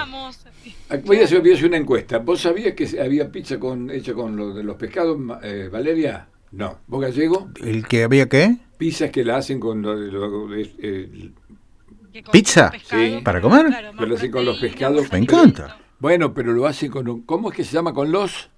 voy 1.04 1.18
a, 1.18 1.24
hacer, 1.24 1.66
una 1.66 1.76
encuesta. 1.76 2.18
¿Vos 2.18 2.40
sabías 2.40 2.74
que 2.74 3.00
había 3.00 3.30
pizza 3.30 3.58
con 3.58 3.90
hecha 3.90 4.14
con 4.14 4.36
lo 4.36 4.52
de 4.52 4.62
los 4.62 4.76
pescados, 4.76 5.18
eh, 5.42 5.68
Valeria? 5.70 6.28
No. 6.52 6.78
¿Vos 6.86 7.00
gallego? 7.00 7.48
¿El 7.62 7.86
que 7.86 8.04
había 8.04 8.28
qué? 8.28 8.56
Pizzas 8.76 9.10
que 9.10 9.24
la 9.24 9.36
hacen 9.36 9.58
con 9.58 9.80
lo, 9.82 10.48
¿Pizza? 12.30 12.70
Sí. 12.84 13.20
¿Para 13.24 13.40
comer? 13.40 13.92
lo 13.98 14.14
hacen 14.14 14.30
con 14.30 14.44
los 14.44 14.58
pescados. 14.58 15.10
Me 15.12 15.18
encanta. 15.18 15.78
Bueno, 15.98 16.34
pero 16.34 16.52
lo 16.52 16.66
hacen 16.66 16.90
con... 16.90 17.22
¿Cómo 17.22 17.50
es 17.50 17.56
que 17.56 17.64
se 17.64 17.72
llama? 17.72 17.94
¿Con 17.94 18.10
los...? 18.12 18.50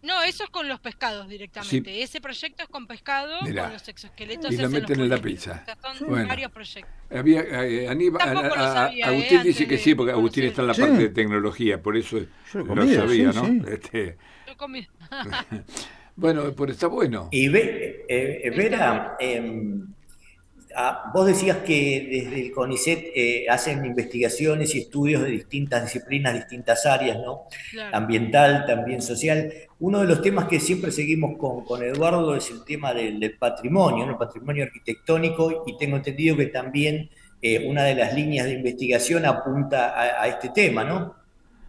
No, 0.00 0.22
eso 0.22 0.44
es 0.44 0.50
con 0.50 0.68
los 0.68 0.78
pescados 0.78 1.28
directamente. 1.28 2.02
Ese 2.02 2.20
proyecto 2.20 2.62
es 2.62 2.68
con 2.68 2.86
pescado, 2.86 3.40
con 3.40 3.54
los 3.54 3.88
exoesqueletos. 3.88 4.52
Y 4.52 4.56
lo 4.56 4.70
meten 4.70 5.00
en, 5.00 5.08
la 5.08 5.18
pizza. 5.18 5.64
son 5.98 6.28
varios 6.28 6.52
proyectos. 6.52 6.92
Había, 7.10 7.40
eh, 7.40 7.88
Aníbal, 7.88 8.36
Agustín 9.02 9.40
eh, 9.40 9.44
dice 9.44 9.66
que 9.66 9.78
sí, 9.78 9.94
porque 9.94 10.12
Agustín 10.12 10.44
está 10.44 10.62
en 10.62 10.68
la 10.68 10.74
parte 10.74 10.98
de 10.98 11.08
tecnología, 11.08 11.82
por 11.82 11.96
eso 11.96 12.20
lo, 12.54 12.88
sabía, 12.88 13.32
¿no? 13.32 13.68
Este... 13.68 14.16
Yo 14.46 14.56
comí. 14.56 14.86
bueno, 16.16 16.54
pero 16.56 16.72
está 16.72 16.86
bueno. 16.86 17.28
Y 17.32 17.48
ve, 17.48 18.04
eh, 18.08 18.52
Vera, 18.56 19.16
em, 19.18 19.94
Ah, 20.74 21.10
vos 21.12 21.26
decías 21.26 21.58
que 21.58 22.08
desde 22.10 22.40
el 22.40 22.52
CONICET 22.52 23.12
eh, 23.14 23.46
hacen 23.48 23.84
investigaciones 23.84 24.74
y 24.74 24.80
estudios 24.80 25.22
de 25.22 25.30
distintas 25.30 25.84
disciplinas, 25.84 26.34
distintas 26.34 26.86
áreas, 26.86 27.18
¿no? 27.18 27.44
Ambiental, 27.92 28.64
también 28.66 29.02
social. 29.02 29.52
Uno 29.80 30.00
de 30.00 30.06
los 30.06 30.22
temas 30.22 30.46
que 30.46 30.60
siempre 30.60 30.90
seguimos 30.90 31.38
con, 31.38 31.82
Eduardo 31.82 32.34
es 32.34 32.50
el 32.50 32.64
tema 32.64 32.92
del, 32.92 33.36
patrimonio, 33.38 34.06
¿no? 34.06 34.12
El 34.12 34.18
patrimonio 34.18 34.64
arquitectónico, 34.64 35.64
y 35.66 35.76
tengo 35.76 35.96
entendido 35.96 36.36
que 36.36 36.46
también 36.46 37.10
eh, 37.40 37.66
una 37.68 37.84
de 37.84 37.94
las 37.94 38.14
líneas 38.14 38.46
de 38.46 38.54
investigación 38.54 39.24
apunta 39.24 39.94
a, 39.96 40.26
este 40.26 40.48
tema, 40.50 40.84
¿no? 40.84 41.14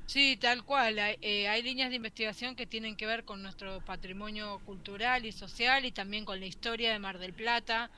Sí, 0.08 0.38
tal 0.41 0.63
cual. 0.63 0.98
Eh, 0.98 1.48
hay, 1.48 1.62
líneas 1.62 1.91
de 1.91 1.98
investigación 1.98 2.56
que 2.56 2.65
tienen 2.65 2.96
que 2.96 3.06
ver 3.06 3.25
con 3.25 3.44
nuestro 3.44 3.79
patrimonio 3.82 4.60
cultural 4.65 5.24
y 5.27 5.32
social 5.32 5.86
y 5.86 5.91
también 5.91 6.25
con 6.25 6.39
la 6.39 6.48
historia 6.48 6.91
de 6.91 6.98
Mar 6.98 7.20
del 7.20 7.34
Plata. 7.34 7.91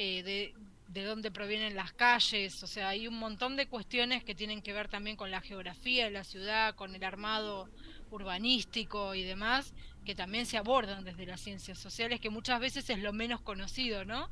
Eh, 0.00 0.22
de, 0.22 0.54
de 0.86 1.02
dónde 1.02 1.32
provienen 1.32 1.74
las 1.74 1.92
calles, 1.92 2.62
o 2.62 2.68
sea, 2.68 2.90
hay 2.90 3.08
un 3.08 3.18
montón 3.18 3.56
de 3.56 3.66
cuestiones 3.66 4.22
que 4.22 4.32
tienen 4.32 4.62
que 4.62 4.72
ver 4.72 4.86
también 4.86 5.16
con 5.16 5.32
la 5.32 5.40
geografía 5.40 6.04
de 6.04 6.12
la 6.12 6.22
ciudad, 6.22 6.76
con 6.76 6.94
el 6.94 7.02
armado 7.02 7.68
urbanístico 8.12 9.16
y 9.16 9.24
demás, 9.24 9.74
que 10.04 10.14
también 10.14 10.46
se 10.46 10.56
abordan 10.56 11.04
desde 11.04 11.26
las 11.26 11.40
ciencias 11.40 11.80
sociales, 11.80 12.20
que 12.20 12.30
muchas 12.30 12.60
veces 12.60 12.88
es 12.90 13.00
lo 13.00 13.12
menos 13.12 13.40
conocido, 13.40 14.04
¿no? 14.04 14.30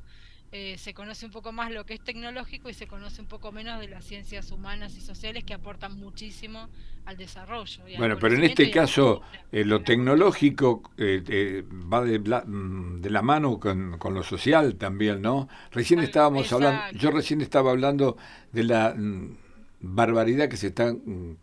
Eh, 0.53 0.77
se 0.77 0.93
conoce 0.93 1.25
un 1.25 1.31
poco 1.33 1.51
más 1.51 1.71
lo 1.71 1.85
que 1.85 1.95
es 1.95 1.99
tecnológico 1.99 2.69
y 2.69 2.73
se 2.73 2.87
conoce 2.87 3.19
un 3.19 3.27
poco 3.27 3.51
menos 3.51 3.81
de 3.81 3.89
las 3.89 4.05
ciencias 4.05 4.49
humanas 4.51 4.95
y 4.95 5.01
sociales 5.01 5.43
que 5.43 5.53
aportan 5.53 5.97
muchísimo 5.99 6.69
al 7.03 7.17
desarrollo. 7.17 7.83
bueno, 7.97 8.17
pero 8.17 8.35
en 8.35 8.43
este 8.45 8.71
caso 8.71 9.21
eh, 9.51 9.65
lo 9.65 9.81
tecnológico 9.81 10.83
eh, 10.97 11.63
va 11.93 12.01
mm, 12.01 13.01
de, 13.01 13.09
la 13.09 13.21
mano 13.21 13.59
con, 13.59 13.97
lo 14.13 14.23
social 14.23 14.75
también, 14.75 15.21
¿no? 15.21 15.49
Recién 15.71 15.99
estábamos 15.99 16.51
hablando, 16.53 16.97
yo 16.97 17.11
recién 17.11 17.41
estaba 17.41 17.71
hablando 17.71 18.15
de 18.53 18.63
la 18.63 18.93
mm, 18.95 19.37
barbaridad 19.81 20.47
que 20.47 20.55
se 20.55 20.67
está 20.67 20.93
mm, 20.93 21.35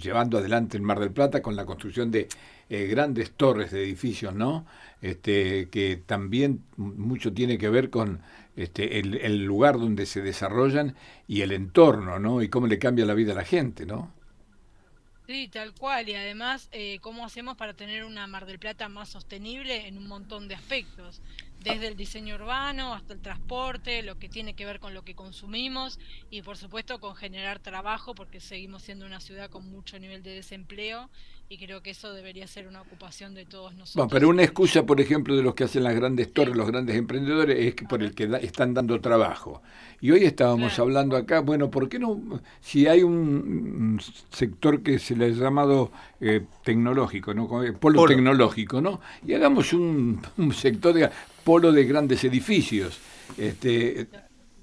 llevando 0.00 0.38
adelante 0.38 0.76
en 0.76 0.84
Mar 0.84 0.98
del 0.98 1.12
Plata 1.12 1.40
con 1.40 1.54
la 1.56 1.64
construcción 1.64 2.10
de 2.10 2.28
grandes 2.68 3.32
torres 3.32 3.70
de 3.70 3.82
edificios, 3.82 4.34
¿no? 4.34 4.66
este, 5.02 5.68
que 5.70 5.96
también 5.96 6.64
mucho 6.76 7.32
tiene 7.32 7.58
que 7.58 7.68
ver 7.68 7.90
con 7.90 8.22
este, 8.56 8.98
el, 8.98 9.44
lugar 9.44 9.78
donde 9.78 10.06
se 10.06 10.20
desarrollan 10.20 10.94
y 11.26 11.40
el 11.42 11.52
entorno, 11.52 12.18
¿no? 12.18 12.42
Y 12.42 12.48
cómo 12.48 12.66
le 12.66 12.78
cambia 12.78 13.06
la 13.06 13.14
vida 13.14 13.32
a 13.32 13.36
la 13.36 13.44
gente, 13.44 13.86
¿no? 13.86 14.12
Sí, 15.26 15.48
tal 15.48 15.72
cual. 15.74 16.08
Y 16.08 16.14
además, 16.14 16.68
eh, 16.72 16.98
¿cómo 17.00 17.24
hacemos 17.24 17.56
para 17.56 17.72
tener 17.74 18.04
una 18.04 18.26
Mar 18.26 18.46
del 18.46 18.58
Plata 18.58 18.88
más 18.88 19.08
sostenible 19.08 19.86
en 19.86 19.96
un 19.96 20.08
montón 20.08 20.48
de 20.48 20.56
aspectos? 20.56 21.22
Desde 21.62 21.88
el 21.88 21.96
diseño 21.96 22.36
urbano 22.36 22.94
hasta 22.94 23.12
el 23.12 23.20
transporte, 23.20 24.02
lo 24.02 24.18
que 24.18 24.28
tiene 24.28 24.54
que 24.54 24.64
ver 24.64 24.80
con 24.80 24.94
lo 24.94 25.02
que 25.02 25.14
consumimos 25.14 25.98
y 26.30 26.40
por 26.42 26.56
supuesto 26.56 27.00
con 27.00 27.14
generar 27.14 27.58
trabajo 27.58 28.14
porque 28.14 28.40
seguimos 28.40 28.82
siendo 28.82 29.04
una 29.04 29.20
ciudad 29.20 29.50
con 29.50 29.70
mucho 29.70 29.98
nivel 29.98 30.22
de 30.22 30.30
desempleo 30.30 31.10
y 31.52 31.58
creo 31.58 31.82
que 31.82 31.90
eso 31.90 32.12
debería 32.14 32.46
ser 32.46 32.68
una 32.68 32.80
ocupación 32.80 33.34
de 33.34 33.44
todos 33.44 33.74
nosotros. 33.74 33.96
Bueno, 33.96 34.10
pero 34.10 34.28
una 34.28 34.44
excusa, 34.44 34.86
por 34.86 35.00
ejemplo, 35.00 35.34
de 35.34 35.42
los 35.42 35.52
que 35.56 35.64
hacen 35.64 35.82
las 35.82 35.96
grandes 35.96 36.32
torres, 36.32 36.54
los 36.54 36.68
grandes 36.68 36.94
emprendedores, 36.94 37.58
es 37.58 37.74
que 37.74 37.86
por 37.86 38.04
el 38.04 38.14
que 38.14 38.30
están 38.40 38.72
dando 38.72 39.00
trabajo. 39.00 39.60
Y 40.00 40.12
hoy 40.12 40.22
estábamos 40.24 40.78
hablando 40.78 41.16
acá, 41.16 41.40
bueno, 41.40 41.68
¿por 41.68 41.88
qué 41.88 41.98
no? 41.98 42.40
Si 42.60 42.86
hay 42.86 43.02
un 43.02 44.00
sector 44.30 44.80
que 44.84 45.00
se 45.00 45.16
le 45.16 45.24
ha 45.24 45.28
llamado 45.30 45.90
eh, 46.20 46.46
tecnológico, 46.62 47.34
¿no? 47.34 47.48
Polo, 47.80 48.06
tecnológico, 48.06 48.80
¿no? 48.80 49.00
Y 49.26 49.34
hagamos 49.34 49.72
un, 49.72 50.22
un 50.36 50.52
sector 50.54 50.94
de 50.94 51.10
polo 51.50 51.72
de 51.72 51.82
grandes 51.82 52.22
edificios. 52.22 53.00
Este, 53.36 54.06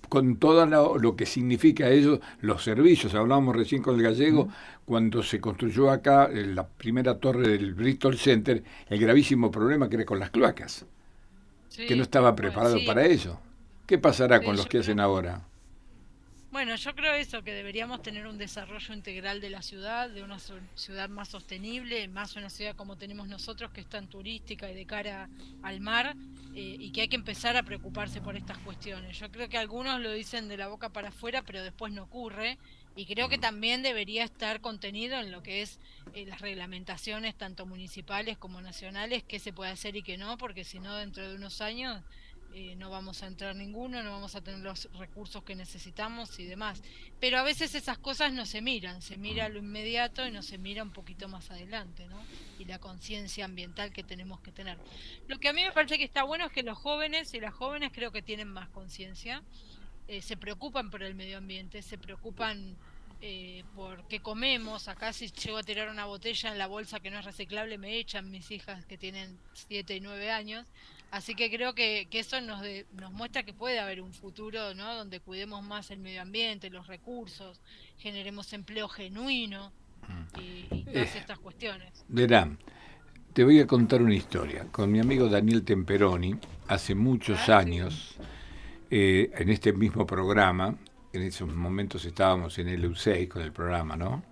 con 0.08 0.38
todo 0.38 0.65
lo, 0.98 1.15
que 1.17 1.25
significa 1.25 1.89
eso, 1.89 2.22
los 2.39 2.63
servicios. 2.63 3.13
Hablábamos 3.13 3.58
recién 3.58 3.82
con 3.82 3.98
el 3.98 4.03
gallego, 4.03 4.48
cuando 4.86 5.22
se 5.22 5.41
construyó 5.41 5.91
acá 5.91 6.29
la 6.32 6.65
primera 6.65 7.17
torre 7.17 7.50
del 7.50 7.74
Bristol 7.74 8.17
Center, 8.17 8.63
el 8.89 9.00
gravísimo 9.00 9.51
problema 9.51 9.89
que 9.89 9.98
era 9.98 10.06
con 10.06 10.17
las 10.17 10.29
cloacas, 10.29 10.86
que 11.75 11.94
no 11.98 12.03
estaba 12.03 12.34
preparado 12.34 12.77
para 12.86 13.06
eso. 13.06 13.38
¿Qué 13.86 13.98
pasará 13.98 14.41
con 14.41 14.56
los 14.56 14.65
que 14.65 14.77
hacen 14.77 15.01
ahora? 15.01 15.41
Bueno, 16.50 16.75
yo 16.75 16.96
creo 16.96 17.13
eso, 17.13 17.44
que 17.44 17.54
deberíamos 17.54 18.01
tener 18.01 18.25
un 18.25 18.38
desarrollo 18.38 18.94
integral 18.94 19.42
de 19.42 19.50
la 19.50 19.62
ciudad, 19.62 20.10
de 20.10 20.24
una 20.24 20.39
ciudad 20.75 21.10
más 21.10 21.27
sostenible, 21.27 22.08
más 22.08 22.38
una 22.38 22.50
ciudad 22.50 22.74
como 22.74 22.98
tenemos 22.98 23.27
nosotros, 23.27 23.72
que 23.72 23.82
es 23.82 23.88
tan 23.88 24.08
turística 24.08 24.72
y 24.72 24.74
de 24.74 24.86
cara 24.86 25.30
al 25.62 25.82
mar, 25.82 26.16
eh, 26.56 26.77
y 26.80 26.92
que 26.92 27.01
hay 27.01 27.08
que 27.10 27.18
empezar 27.18 27.58
a 27.58 27.63
preocuparse 27.63 28.22
por 28.22 28.38
estas 28.38 28.58
cuestiones. 28.60 29.20
Yo 29.20 29.30
creo 29.30 29.50
que 29.50 29.58
algunos 29.58 30.00
lo 30.00 30.13
dicen 30.13 30.48
de 30.48 30.56
la 30.56 30.70
boca 30.70 30.88
para 30.88 31.10
afuera, 31.10 31.42
pero 31.42 31.62
después 31.62 31.92
no 31.92 32.04
ocurre, 32.04 32.58
y 32.96 33.06
creo 33.06 33.27
que 33.27 33.38
también 33.38 33.84
debería 33.84 34.24
estar 34.24 34.62
contenido 34.62 35.20
en 35.20 35.32
lo 35.32 35.44
que 35.44 35.62
es 35.62 35.80
eh, 36.13 36.25
las 36.25 36.39
reglamentaciones, 36.39 37.36
tanto 37.36 37.66
municipales 37.66 38.38
como 38.38 38.62
nacionales, 38.62 39.22
qué 39.24 39.39
se 39.39 39.51
puede 39.51 39.72
hacer 39.72 39.98
y 39.98 40.01
qué 40.01 40.18
no, 40.18 40.38
porque 40.38 40.63
si 40.63 40.80
no, 40.80 40.96
dentro 40.96 41.27
de 41.27 41.36
unos 41.36 41.60
años 41.60 42.01
eh, 42.60 42.76
no 42.76 42.90
vamos 42.90 43.22
a 43.22 43.28
entrar 43.28 43.56
ninguno, 43.56 44.02
no 44.02 44.10
vamos 44.10 44.34
a 44.34 44.42
tener 44.42 44.62
los 44.62 44.90
recursos 44.98 45.44
que 45.44 45.54
necesitamos 45.54 46.40
y 46.40 46.46
demás. 46.46 46.82
Pero 47.20 47.38
a 47.38 47.44
veces 47.44 47.76
esas 47.76 48.00
cosas 48.00 48.34
no 48.34 48.48
se 48.48 48.64
miran, 48.64 49.04
se 49.04 49.16
mira 49.16 49.48
lo 49.48 49.60
inmediato 49.60 50.26
y 50.26 50.32
no 50.32 50.42
se 50.42 50.58
mira 50.58 50.82
un 50.82 50.90
poquito 50.90 51.28
más 51.28 51.52
adelante, 51.52 52.08
¿no? 52.08 52.20
Y 52.58 52.66
la 52.66 52.80
conciencia 52.80 53.46
ambiental 53.46 53.94
que 53.94 54.02
tenemos 54.02 54.40
que 54.40 54.52
tener. 54.52 54.80
Lo 55.28 55.38
que 55.38 55.50
a 55.50 55.54
mí 55.54 55.64
me 55.64 55.72
parece 55.72 56.00
que 56.00 56.04
está 56.04 56.24
bueno 56.24 56.48
es 56.48 56.52
que 56.52 56.64
los 56.64 56.80
jóvenes 56.80 57.32
y 57.36 57.40
las 57.40 57.54
jóvenes 57.54 57.92
creo 57.94 58.12
que 58.12 58.24
tienen 58.24 58.48
más 58.48 58.70
conciencia, 58.70 59.44
eh, 60.08 60.24
se 60.24 60.36
preocupan 60.36 60.90
por 60.90 61.04
el 61.04 61.14
medio 61.14 61.38
ambiente, 61.38 61.84
se 61.84 62.00
preocupan 62.00 62.76
eh, 63.22 63.64
por 63.76 64.08
qué 64.08 64.20
comemos. 64.20 64.88
Acá 64.88 65.14
si 65.14 65.28
llego 65.30 65.58
a 65.58 65.64
tirar 65.64 65.90
una 65.90 66.06
botella 66.06 66.52
en 66.52 66.58
la 66.58 66.66
bolsa 66.66 67.00
que 67.00 67.12
no 67.12 67.20
es 67.20 67.26
reciclable 67.26 67.78
me 67.78 67.98
echan 67.98 68.32
mis 68.32 68.50
hijas 68.50 68.84
que 68.86 68.98
tienen 68.98 69.38
7 69.54 69.96
y 69.96 70.00
9 70.00 70.32
años. 70.32 70.66
Así 71.12 71.36
que 71.36 71.50
creo 71.50 71.74
que, 71.74 72.08
eso 72.12 72.42
nos, 72.42 72.62
nos 72.94 73.12
muestra 73.14 73.44
que 73.44 73.54
puede 73.54 73.80
haber 73.80 74.02
un 74.02 74.14
futuro 74.14 74.74
¿no? 74.74 74.96
donde 74.96 75.20
cuidemos 75.20 75.64
más 75.64 75.90
el 75.92 76.00
medio 76.00 76.22
ambiente, 76.22 76.70
los 76.70 76.88
recursos, 76.88 77.62
generemos 77.98 78.52
empleo 78.54 78.90
genuino 78.90 79.72
y, 80.40 80.84
todas 80.84 81.16
eh, 81.16 81.20
estas 81.20 81.40
cuestiones. 81.40 82.06
Verán, 82.08 82.58
te 83.34 83.44
voy 83.44 83.60
a 83.60 83.68
contar 83.68 84.02
una 84.02 84.16
historia. 84.16 84.66
Con 84.72 84.92
mi 84.92 85.00
amigo 85.00 85.30
Daniel 85.30 85.64
Temperoni, 85.64 86.36
hace 86.68 86.96
muchos 86.96 87.50
ah, 87.50 87.60
años, 87.60 88.16
eh, 88.90 89.32
en 89.34 89.50
este 89.50 89.74
mismo 89.74 90.06
programa, 90.06 90.76
en 91.14 91.22
esos 91.22 91.54
momentos 91.54 92.04
estábamos 92.06 92.58
en 92.60 92.68
el 92.68 92.90
U6 92.90 93.28
con 93.28 93.42
el 93.42 93.52
programa, 93.52 93.96
¿no? 93.96 94.24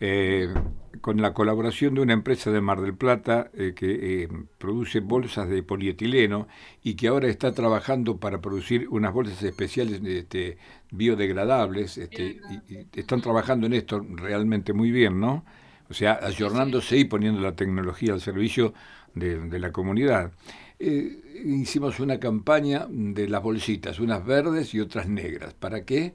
Eh, 0.00 0.52
con 1.00 1.22
la 1.22 1.32
colaboración 1.32 1.94
de 1.94 2.00
una 2.02 2.12
empresa 2.12 2.50
de 2.50 2.60
Mar 2.60 2.80
del 2.80 2.94
Plata 2.94 3.50
eh, 3.54 3.72
que 3.74 4.22
eh, 4.22 4.28
produce 4.58 5.00
bolsas 5.00 5.48
de 5.48 5.62
polietileno 5.62 6.48
y 6.82 6.94
que 6.94 7.08
ahora 7.08 7.28
está 7.28 7.52
trabajando 7.52 8.18
para 8.18 8.40
producir 8.40 8.88
unas 8.88 9.12
bolsas 9.12 9.42
especiales 9.42 10.00
este, 10.04 10.58
biodegradables. 10.90 11.98
Este, 11.98 12.40
y, 12.68 12.98
están 12.98 13.20
trabajando 13.20 13.66
en 13.66 13.74
esto 13.74 14.00
realmente 14.00 14.72
muy 14.72 14.90
bien, 14.90 15.20
¿no? 15.20 15.44
O 15.88 15.94
sea, 15.94 16.18
ayornándose 16.22 16.96
y 16.98 17.04
poniendo 17.04 17.40
la 17.40 17.56
tecnología 17.56 18.12
al 18.12 18.20
servicio 18.20 18.74
de, 19.14 19.58
la 19.58 19.72
comunidad. 19.72 20.30
hicimos 20.78 21.98
una 21.98 22.20
campaña 22.20 22.86
de 22.88 23.28
las 23.28 23.42
bolsitas, 23.42 23.98
unas 23.98 24.24
verdes 24.24 24.72
y 24.72 24.80
otras 24.80 25.08
negras. 25.08 25.54
¿Para 25.54 25.84
qué? 25.84 26.14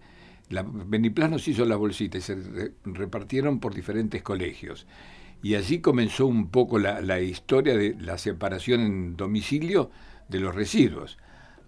La, 0.49 0.63
Beniplas 0.63 1.29
nos 1.29 1.47
hizo 1.47 1.65
las 1.65 1.77
bolsitas 1.77 2.19
y 2.19 2.21
se 2.21 2.71
repartieron 2.83 3.59
por 3.59 3.73
diferentes 3.73 4.21
colegios. 4.21 4.85
Y 5.41 5.55
allí 5.55 5.79
comenzó 5.79 6.25
un 6.25 6.49
poco 6.49 6.79
la, 6.79 7.19
historia 7.21 7.77
de 7.77 7.95
la 7.99 8.17
separación 8.17 8.81
en 8.81 9.15
domicilio 9.15 9.91
de 10.27 10.39
los 10.39 10.55
residuos. 10.55 11.17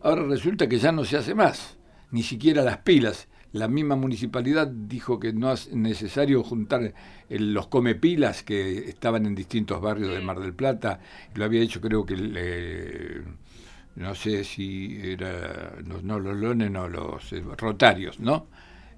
Ahora 0.02 0.24
resulta 0.24 0.68
que 0.68 0.80
ya 0.80 0.92
no 0.92 1.06
se 1.06 1.18
hace 1.18 1.36
más, 1.36 1.78
ni 2.12 2.24
siquiera 2.24 2.64
las 2.64 2.78
pilas. 2.80 3.28
La 3.54 3.68
misma 3.68 3.96
municipalidad 3.96 4.68
dijo 4.68 5.20
que 5.20 5.32
no 5.32 5.52
es 5.52 5.72
necesario 5.74 6.44
juntar 6.44 6.94
los 7.30 7.68
comepilas 7.68 8.44
que 8.44 8.90
estaban 8.90 9.26
en 9.26 9.36
distintos 9.36 9.82
barrios 9.82 10.12
de 10.12 10.22
Mar 10.22 10.40
del 10.40 10.54
Plata. 10.54 11.00
Lo 11.36 11.46
había 11.46 11.62
hecho 11.62 11.80
creo 11.80 12.06
que, 12.06 13.24
no 13.96 14.16
sé 14.16 14.44
si 14.44 15.00
era, 15.02 15.76
no, 15.84 16.20
los 16.20 16.36
lones, 16.36 16.72
no 16.72 16.88
los 16.88 17.32
eh, 17.32 17.44
rotarios, 17.58 18.20
¿no? 18.20 18.48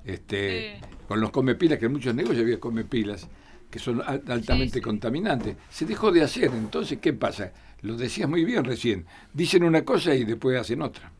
Este, 0.06 0.79
con 1.08 1.22
los 1.22 1.32
comepilas, 1.32 1.79
que 1.79 1.86
en 1.86 1.94
muchos 1.94 2.15
negocios 2.15 2.44
había 2.44 2.60
comepilas 2.60 3.27
que 3.70 3.79
son 3.79 4.01
altamente 4.01 4.82
contaminantes. 4.82 5.56
Se 5.70 5.86
dejó 5.86 6.12
de 6.12 6.24
hacer, 6.24 6.51
entonces, 6.53 7.00
¿qué 7.00 7.13
pasa? 7.13 7.53
Lo 7.82 7.96
decías 7.96 8.27
muy 8.27 8.44
bien 8.44 8.63
recién, 8.65 9.06
dicen 9.34 9.63
una 9.63 9.86
cosa 9.86 10.15
y 10.15 10.25
después 10.25 10.60
hacen 10.60 10.82
otra. 10.82 11.12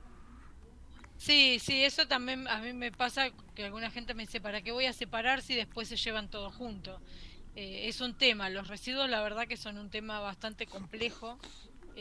Sí, 1.18 1.60
sí, 1.60 1.84
eso 1.84 2.08
también 2.08 2.48
a 2.48 2.62
mí 2.62 2.74
me 2.74 2.92
pasa 2.92 3.30
que 3.54 3.66
alguna 3.66 3.92
gente 3.92 4.14
me 4.14 4.24
dice, 4.24 4.40
¿para 4.40 4.62
qué 4.62 4.72
voy 4.72 4.86
a 4.86 4.94
separar 4.94 5.42
si 5.42 5.54
después 5.54 5.88
se 5.90 5.98
llevan 5.98 6.30
todo 6.30 6.50
junto? 6.50 7.02
Eh, 7.56 7.90
es 7.90 8.00
un 8.00 8.14
tema, 8.14 8.50
los 8.50 8.68
residuos 8.68 9.10
la 9.10 9.22
verdad 9.22 9.48
que 9.48 9.58
son 9.58 9.78
un 9.78 9.90
tema 9.90 10.20
bastante 10.22 10.66
complejo 10.66 11.38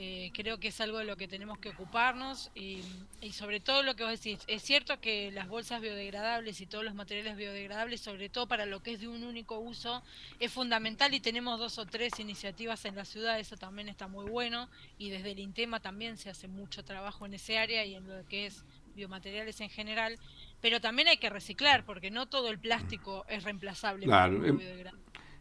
eh, 0.00 0.30
creo 0.32 0.60
que 0.60 0.68
es 0.68 0.80
algo 0.80 0.98
de 0.98 1.04
lo 1.04 1.16
que 1.16 1.26
tenemos 1.26 1.58
que 1.58 1.70
ocuparnos 1.70 2.52
y, 2.54 2.84
sobre 3.32 3.58
todo 3.58 3.82
lo 3.82 3.96
que 3.96 4.04
vos 4.04 4.12
decís, 4.12 4.38
es 4.46 4.62
cierto 4.62 5.00
que 5.00 5.32
las 5.32 5.48
bolsas 5.48 5.80
biodegradables 5.80 6.60
y 6.60 6.66
todos 6.66 6.84
los 6.84 6.94
materiales 6.94 7.36
biodegradables, 7.36 8.00
sobre 8.00 8.28
todo 8.28 8.46
para 8.46 8.64
lo 8.64 8.80
que 8.80 8.92
es 8.92 9.00
de 9.00 9.08
un 9.08 9.24
único 9.24 9.58
uso, 9.58 10.04
es 10.38 10.52
fundamental 10.52 11.14
y 11.14 11.18
tenemos 11.18 11.58
dos 11.58 11.78
o 11.78 11.86
tres 11.86 12.20
iniciativas 12.20 12.84
en 12.84 12.94
la 12.94 13.04
ciudad, 13.04 13.40
eso 13.40 13.56
también 13.56 13.88
está 13.88 14.06
muy 14.06 14.30
bueno 14.30 14.68
y 14.98 15.10
desde 15.10 15.32
el 15.32 15.40
INTEMA 15.40 15.80
también 15.80 16.16
se 16.16 16.30
hace 16.30 16.46
mucho 16.46 16.84
trabajo 16.84 17.26
en 17.26 17.34
ese 17.34 17.58
área 17.58 17.84
y 17.84 17.96
en 17.96 18.06
lo 18.06 18.24
que 18.28 18.46
es 18.46 18.64
biomateriales 18.94 19.60
en 19.60 19.70
general, 19.70 20.16
pero 20.60 20.80
también 20.80 21.08
hay 21.08 21.16
que 21.16 21.30
reciclar 21.30 21.84
porque 21.84 22.12
no 22.12 22.26
todo 22.26 22.50
el 22.50 22.60
plástico 22.60 23.24
es 23.28 23.42
reemplazable. 23.42 24.06
Claro, 24.06 24.44
em, 24.44 24.60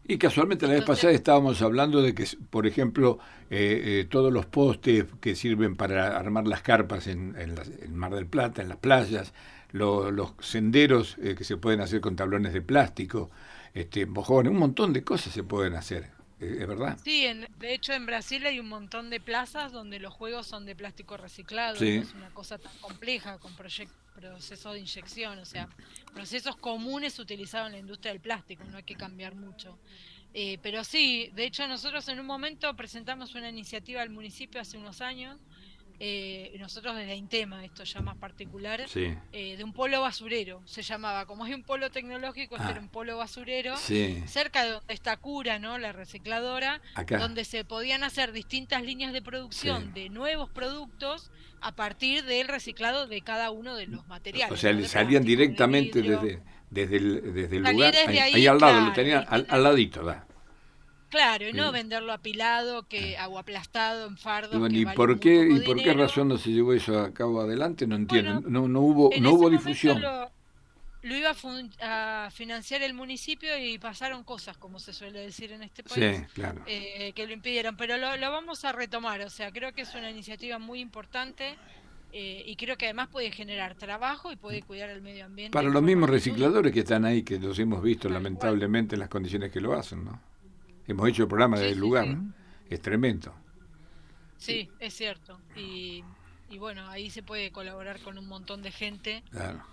y 0.08 0.17
casualmente 0.17 0.67
la 0.67 0.74
vez 0.74 0.86
pasada 0.86 1.13
estábamos 1.13 1.62
hablando 1.62 2.02
de 2.02 2.15
que, 2.15 2.26
por 2.50 2.65
ejemplo, 2.65 3.20
eh, 3.50 3.82
eh, 4.02 4.08
todos 4.10 4.32
los 4.32 4.46
postes 4.46 5.06
que 5.20 5.36
sirven 5.36 5.76
para 5.76 6.17
armar 6.17 6.48
las 6.48 6.62
carpas 6.62 7.08
en, 7.08 7.36
el 7.38 7.91
Mar 7.91 8.15
del 8.15 8.26
Plata, 8.26 8.62
en 8.62 8.70
las 8.70 8.78
playas, 8.78 9.34
los 9.72 10.34
senderos 10.39 11.17
eh, 11.22 11.36
que 11.38 11.43
se 11.43 11.58
pueden 11.58 11.82
hacer 11.82 12.00
con 12.00 12.15
tablones 12.15 12.54
de 12.54 12.62
plástico, 12.62 13.30
este, 13.74 14.06
mojones, 14.06 14.52
un 14.52 14.60
montón 14.60 14.93
de 14.93 15.04
cosas 15.04 15.34
se 15.34 15.43
pueden 15.43 15.76
hacer. 15.76 16.16
¿Es 16.39 16.67
verdad? 16.67 17.00
Sí, 17.04 17.26
de 17.58 17.73
hecho 17.73 17.93
en 17.93 18.06
Brasil 18.06 18.45
hay 18.45 18.60
un 18.60 18.69
montón 18.69 19.10
de 19.10 19.19
plazas 19.19 19.71
donde 19.71 20.00
los 20.00 20.13
juegos 20.13 20.45
son 20.45 20.65
de 20.65 20.76
plástico 20.76 21.17
reciclado. 21.17 21.84
es 21.84 22.13
una 22.13 22.30
cosa 22.30 22.60
tan 22.60 22.76
compleja 22.78 23.39
con 23.39 23.56
procesos 23.56 24.73
de 24.73 24.80
inyección, 24.80 25.39
o 25.39 25.45
sea, 25.45 25.67
procesos 26.13 26.56
comunes 26.58 27.17
utilizados 27.17 27.67
en 27.67 27.73
la 27.73 27.80
industria 27.80 28.12
del 28.12 28.21
plástico, 28.21 28.63
no 28.65 28.78
hay 28.78 28.84
que 28.84 28.95
cambiar 28.95 29.34
mucho. 29.34 29.80
Eh, 30.34 30.60
pero 30.62 30.84
sí, 30.84 31.32
de 31.34 31.45
hecho 31.45 31.67
nosotros 31.67 32.08
en 32.10 32.19
un 32.19 32.28
momento 32.28 32.76
presentamos 32.76 33.34
una 33.34 33.50
iniciativa 33.50 34.04
al 34.04 34.12
municipio 34.12 34.62
hace 34.62 34.78
unos 34.78 35.02
años 35.02 35.39
eh, 35.99 36.55
nosotros 36.60 36.95
desde 36.95 37.15
Intema, 37.15 37.65
esto 37.65 37.83
ya 37.83 38.01
más 38.01 38.17
particular, 38.17 38.86
eh, 38.95 39.55
de 39.57 39.63
un 39.63 39.73
polo 39.73 40.01
basurero, 40.01 40.62
se 40.65 40.83
llamaba, 40.83 41.25
como 41.25 41.45
hay 41.45 41.53
un 41.53 41.63
polo 41.63 41.89
tecnológico, 41.89 42.55
este 42.55 42.69
era 42.69 42.79
ah. 42.79 42.83
un 42.83 42.89
polo 42.89 43.17
basurero, 43.17 43.75
cerca 43.77 44.63
de 44.63 44.71
donde 44.71 44.93
está 44.93 45.17
Cura, 45.17 45.57
¿no? 45.60 45.77
la 45.77 45.91
recicladora, 45.91 46.81
donde 47.07 47.45
se 47.45 47.65
podían 47.65 48.03
hacer 48.03 48.31
distintas 48.31 48.83
líneas 48.83 49.12
de 49.13 49.21
producción 49.21 49.93
de 49.93 50.10
nuevos 50.10 50.49
productos 50.49 51.31
a 51.62 51.75
partir 51.75 52.23
del 52.25 52.47
reciclado 52.47 53.07
de 53.07 53.21
cada 53.21 53.49
uno 53.49 53.75
de 53.75 53.88
los 53.88 54.07
materiales. 54.07 54.51
O 54.51 54.57
sea, 54.57 54.88
salían 54.88 55.23
directamente 55.23 56.03
desde, 56.03 56.41
desde 56.69 56.97
el, 56.97 57.33
desde 57.33 57.57
el 57.57 57.63
lugar, 57.63 57.95
ahí, 57.95 58.45
al 58.45 58.60
lado, 58.60 58.86
lo 58.86 58.93
tenían 58.93 59.25
al, 59.27 59.47
al 59.49 59.63
ladito, 59.63 60.03
¿verdad? 60.03 60.23
Claro, 61.10 61.48
y 61.48 61.54
no 61.54 61.72
venderlo 61.72 62.12
apilado 62.12 62.84
que 62.88 63.15
o 63.30 63.39
aplastado 63.39 64.08
en 64.08 64.17
fardo. 64.17 64.67
¿Y, 64.67 64.86
por 64.86 65.20
qué, 65.20 65.48
¿y 65.50 65.60
por 65.62 65.82
qué 65.82 65.93
razón 65.93 66.28
no 66.28 66.38
se 66.38 66.52
llevó 66.52 66.74
eso 66.74 67.00
a 67.00 67.13
cabo 67.13 67.41
adelante? 67.41 67.88
No 67.88 67.96
entiendo. 67.96 68.41
no, 68.41 68.67
no 68.67 68.82
hubo, 68.82 69.10
no 69.20 69.32
hubo 69.32 69.50
difusión. 69.50 70.02
Lo, 70.02 71.15
iba 71.15 71.34
a, 71.82 72.30
financiar 72.32 72.82
el 72.82 72.93
municipio 72.93 73.58
y 73.58 73.78
pasaron 73.78 74.26
cosas, 74.26 74.58
como 74.58 74.80
se 74.80 74.91
suele 74.91 75.20
decir 75.20 75.54
en 75.54 75.63
este 75.63 75.82
país, 75.82 76.22
eh, 76.65 77.13
que 77.15 77.26
lo 77.26 77.32
impidieron. 77.32 77.78
Pero 77.78 77.96
lo, 77.98 78.32
vamos 78.32 78.65
a 78.65 78.74
retomar. 78.74 79.22
O 79.22 79.30
sea, 79.30 79.52
creo 79.52 79.72
que 79.74 79.84
es 79.84 79.96
una 79.96 80.10
iniciativa 80.10 80.60
muy 80.60 80.82
importante. 80.82 81.56
Eh, 82.13 82.41
y 82.46 82.56
creo 82.56 82.78
que 82.78 82.86
además 82.86 83.10
puede 83.10 83.32
generar 83.32 83.76
trabajo 83.76 84.32
y 84.32 84.38
puede 84.38 84.62
cuidar 84.62 84.89
el 84.89 85.02
medio 85.02 85.26
ambiente. 85.26 85.54
Para 85.54 85.70
los 85.70 85.84
mismos 85.84 86.10
recicladores 86.10 86.72
que 86.72 86.80
están 86.80 87.04
ahí, 87.04 87.22
que 87.22 87.38
los 87.38 87.60
hemos 87.60 87.84
visto 87.84 88.08
lamentablemente 88.08 88.96
en 88.96 89.02
las 89.02 89.10
condiciones 89.10 89.52
que 89.52 89.60
lo 89.60 89.74
hacen, 89.74 90.06
¿no? 90.06 90.20
Hemos 90.88 91.10
hecho 91.10 91.23
el 91.23 91.28
programa 91.28 91.60
del 91.60 91.78
lugar, 91.78 92.17
es 92.69 92.82
tremendo. 92.82 93.34
Sí, 94.38 94.69
es 94.80 94.93
cierto. 94.93 95.39
Y, 95.56 96.04
bueno, 96.58 96.88
ahí 96.89 97.10
se 97.10 97.23
puede 97.23 97.52
colaborar 97.52 98.00
con 98.00 98.17
un 98.17 98.28
montón 98.28 98.62
de 98.62 98.71
gente 98.71 99.23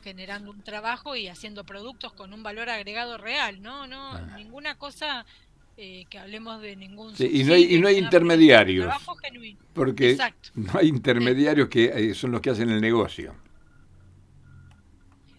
generando 0.02 0.50
un 0.50 0.62
trabajo 0.62 1.14
y 1.14 1.28
haciendo 1.28 1.64
productos 1.64 2.12
con 2.12 2.32
un 2.32 2.42
valor 2.42 2.68
agregado 2.68 3.16
real, 3.18 3.62
¿no? 3.62 3.86
No, 3.86 4.20
ninguna 4.36 4.76
cosa 4.76 5.24
eh, 5.76 6.06
que 6.10 6.18
hablemos 6.18 6.60
de 6.60 6.76
ningún 6.76 7.14
sí, 7.16 7.28
y 7.32 7.44
no 7.44 7.54
hay, 7.54 7.74
y 7.74 7.80
no 7.80 7.88
hay 7.88 7.98
intermediarios. 7.98 8.92
Porque 9.72 10.18
no 10.54 10.78
hay 10.78 10.88
intermediarios 10.88 11.68
que 11.68 11.84
eh, 11.84 12.14
son 12.14 12.32
los 12.32 12.40
que 12.40 12.50
hacen 12.50 12.70
el 12.70 12.80
negocio 12.80 13.34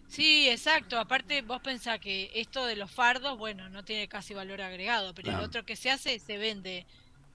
Sí, 0.08 0.48
exacto. 0.48 0.98
Aparte, 0.98 1.42
vos 1.42 1.60
pensás 1.60 1.98
que 1.98 2.30
esto 2.34 2.64
de 2.66 2.76
los 2.76 2.90
fardos, 2.90 3.38
bueno, 3.38 3.68
no 3.68 3.84
tiene 3.84 4.08
casi 4.08 4.34
valor 4.34 4.60
agregado, 4.62 5.14
pero 5.14 5.32
el 5.32 5.40
otro 5.40 5.64
que 5.64 5.76
se 5.76 5.90
hace, 5.90 6.18
se 6.18 6.38
vende 6.38 6.86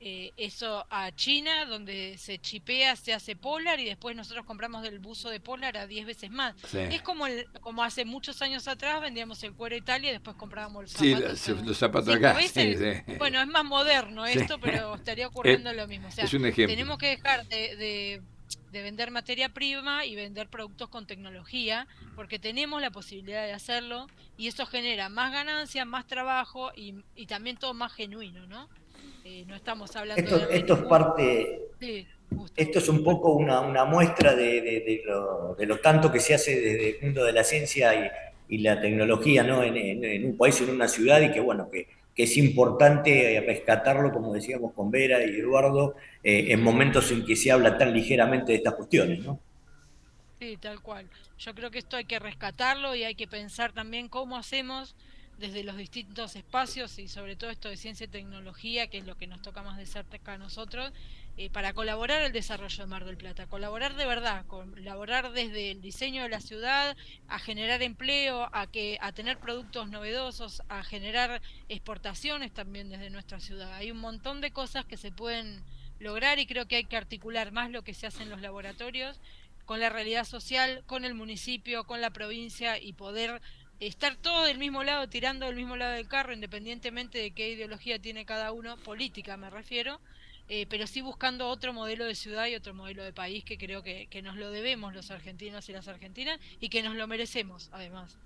eh, 0.04 0.34
eso 0.36 0.88
a 0.90 1.12
China, 1.12 1.66
donde 1.66 2.18
se 2.18 2.40
chipea, 2.40 2.96
se 2.96 3.14
hace 3.14 3.36
polar 3.36 3.80
y 3.80 3.86
después 3.86 4.16
nosotros 4.16 4.48
compramos 4.48 4.82
del 4.82 4.98
buzo 4.98 5.30
de 5.30 5.40
polar 5.40 5.78
a 5.78 5.86
10 5.86 6.08
veces 6.08 6.32
más. 6.32 6.56
Es 6.74 7.04
como 7.04 7.28
el, 7.28 7.46
como 7.62 7.84
hace 7.84 8.04
muchos 8.04 8.42
años 8.42 8.68
atrás 8.68 9.00
vendíamos 9.00 9.44
el 9.44 9.54
cuero 9.54 9.76
Italia 9.76 10.10
y 10.10 10.14
después 10.14 10.36
comprábamos 10.38 10.86
el 10.86 10.90
zapato. 10.90 11.36
Sí, 11.36 11.54
los, 11.64 11.78
zapatos 11.78 12.16
acá. 12.16 12.36
bueno, 13.20 13.42
es 13.42 13.48
más 13.48 13.64
moderno 13.64 14.26
esto, 14.26 14.60
pero 14.60 14.96
estaría 14.96 15.28
ocurriendo 15.28 15.72
lo 15.72 15.88
mismo. 15.88 16.08
O 16.08 16.12
sea, 16.12 16.26
tenemos 16.26 16.98
que 16.98 17.08
dejar 17.08 17.48
de 17.48 17.76
de 17.76 18.22
vender 18.72 19.12
materia 19.12 19.50
prima 19.50 20.06
y 20.06 20.16
vender 20.16 20.48
productos 20.48 20.90
con 20.90 21.06
tecnología, 21.06 21.88
porque 22.16 22.40
tenemos 22.40 22.82
la 22.82 22.92
posibilidad 22.92 23.46
de 23.46 23.54
hacerlo 23.54 24.08
y 24.38 24.48
eso 24.48 24.66
genera 24.66 25.10
más 25.10 25.32
ganancias, 25.32 25.86
más 25.86 26.08
trabajo 26.08 26.72
y, 26.76 26.96
y 27.16 27.26
también 27.26 27.58
todo 27.58 27.74
más 27.74 27.94
genuino, 27.94 28.48
¿no? 28.48 28.70
Eh, 29.24 29.46
no 29.48 29.56
estamos 29.56 29.96
hablando 29.96 30.22
esto, 30.22 30.40
de... 30.40 30.58
Esto 30.58 30.74
es 30.74 30.82
parte... 30.84 31.62
esto 32.56 32.80
es 32.80 32.90
un 32.90 33.04
poco 33.04 33.34
una, 33.34 33.62
una 33.62 33.86
muestra 33.86 34.36
de, 34.36 34.62
de, 34.62 35.02
lo, 35.06 35.56
de, 35.56 35.66
lo, 35.66 35.80
tanto 35.80 36.12
que 36.12 36.20
se 36.20 36.34
hace 36.34 36.60
desde 36.60 36.98
el 36.98 37.02
mundo 37.04 37.24
de 37.24 37.34
la 37.34 37.44
ciencia 37.44 37.94
y, 37.94 38.56
y 38.56 38.58
la 38.60 38.80
tecnología 38.82 39.44
¿no? 39.44 39.64
En, 39.64 39.78
en, 39.78 40.04
en, 40.04 40.26
un 40.26 40.38
país, 40.38 40.60
en 40.62 40.72
una 40.72 40.88
ciudad, 40.88 41.22
y 41.22 41.32
que 41.32 41.40
bueno, 41.40 41.70
que 41.70 41.88
es 42.24 42.38
importante 42.38 43.42
rescatarlo, 43.46 44.12
como 44.12 44.34
decíamos 44.34 44.74
con 44.74 44.92
Vera 44.92 45.24
y 45.24 45.40
Eduardo, 45.40 45.96
eh, 46.24 46.48
en 46.50 46.62
momentos 46.62 47.12
en 47.12 47.26
que 47.26 47.36
se 47.36 47.52
habla 47.52 47.78
tan 47.78 47.94
ligeramente 47.94 48.52
de 48.52 48.58
estas 48.60 48.76
cuestiones, 48.76 49.20
¿no? 49.20 49.40
Sí, 50.40 50.58
tal 50.58 50.82
cual. 50.82 51.08
Yo 51.38 51.54
creo 51.54 51.70
que 51.72 51.80
esto 51.80 51.98
hay 51.98 52.06
que 52.06 52.20
rescatarlo 52.20 52.96
y 52.96 53.04
hay 53.04 53.16
que 53.16 53.28
pensar 53.28 53.74
también 53.74 54.10
cómo 54.10 54.38
hacemos 54.38 54.96
desde 55.38 55.64
los 55.64 55.76
distintos 55.76 56.36
espacios 56.36 57.00
y 57.00 57.08
sobre 57.08 57.36
todo 57.36 57.50
esto 57.50 57.70
de 57.70 57.78
ciencia 57.78 58.06
y 58.06 58.08
tecnología, 58.08 58.88
que 58.88 59.00
es 59.00 59.06
lo 59.06 59.18
que 59.18 59.28
nos 59.28 59.42
toca 59.42 59.64
más 59.64 59.78
de 59.78 59.86
cerca 59.86 60.34
a 60.34 60.38
nosotros, 60.38 60.94
eh, 61.42 61.50
para 61.50 61.74
colaborar 61.74 62.22
el 62.22 62.32
desarrollo 62.32 62.84
de 62.84 62.86
Mar 62.86 63.04
del 63.04 63.18
Plata, 63.18 63.48
colaborar 63.48 63.96
de 63.96 64.06
verdad, 64.06 64.46
colaborar 64.46 65.32
desde 65.32 65.72
el 65.72 65.82
diseño 65.82 66.22
de 66.22 66.30
la 66.30 66.40
ciudad, 66.40 66.96
a 67.28 67.40
generar 67.40 67.82
empleo, 67.82 68.48
a 68.54 68.68
que 68.68 69.00
a 69.02 69.12
tener 69.12 69.40
productos 69.40 69.90
novedosos, 69.90 70.62
a 70.70 70.84
generar 70.84 71.42
exportaciones 71.68 72.54
también 72.54 72.90
desde 72.90 73.10
nuestra 73.10 73.40
ciudad. 73.40 73.74
Hay 73.74 73.90
un 73.90 73.98
montón 73.98 74.40
de 74.40 74.52
cosas 74.52 74.86
que 74.86 74.98
se 74.98 75.12
pueden 75.12 75.64
lograr 75.98 76.38
y 76.38 76.46
creo 76.46 76.68
que 76.68 76.76
hay 76.76 76.84
que 76.84 76.96
articular 76.96 77.52
más 77.52 77.72
lo 77.72 77.84
que 77.84 77.96
se 77.96 78.06
hace 78.06 78.22
en 78.22 78.30
los 78.30 78.42
laboratorios 78.42 79.20
con 79.66 79.80
la 79.80 79.90
realidad 79.90 80.26
social, 80.26 80.84
con 80.86 81.06
el 81.06 81.16
municipio, 81.16 81.86
con 81.86 82.02
la 82.02 82.12
provincia 82.12 82.78
y 82.78 82.94
poder 82.94 83.42
estar 83.80 84.16
todo 84.16 84.44
del 84.44 84.60
mismo 84.60 84.84
lado, 84.84 85.10
tirando 85.10 85.48
del 85.48 85.56
mismo 85.56 85.76
lado 85.76 85.94
del 85.94 86.08
carro, 86.08 86.34
independientemente 86.34 87.18
de 87.18 87.32
qué 87.32 87.50
ideología 87.50 87.98
tiene 87.98 88.28
cada 88.28 88.52
uno, 88.52 88.78
política 88.78 89.38
me 89.38 89.50
refiero, 89.50 90.00
eh, 90.54 90.66
pero 90.70 90.86
sí 90.86 91.00
buscando 91.00 91.48
otro 91.48 91.72
modelo 91.72 92.04
de 92.04 92.14
ciudad 92.14 92.46
y 92.48 92.56
otro 92.56 92.74
modelo 92.74 93.06
de 93.06 93.14
país 93.14 93.46
que 93.46 93.58
creo 93.58 93.84
que, 93.84 94.10
nos 94.22 94.36
lo 94.36 94.52
debemos 94.52 94.94
los 94.94 95.10
argentinos 95.10 95.70
y 95.70 95.72
las 95.72 95.88
argentinas 95.88 96.42
y 96.60 96.68
que 96.68 96.84
nos 96.84 96.94
lo 96.98 97.08
merecemos 97.08 97.70
además. 97.72 98.18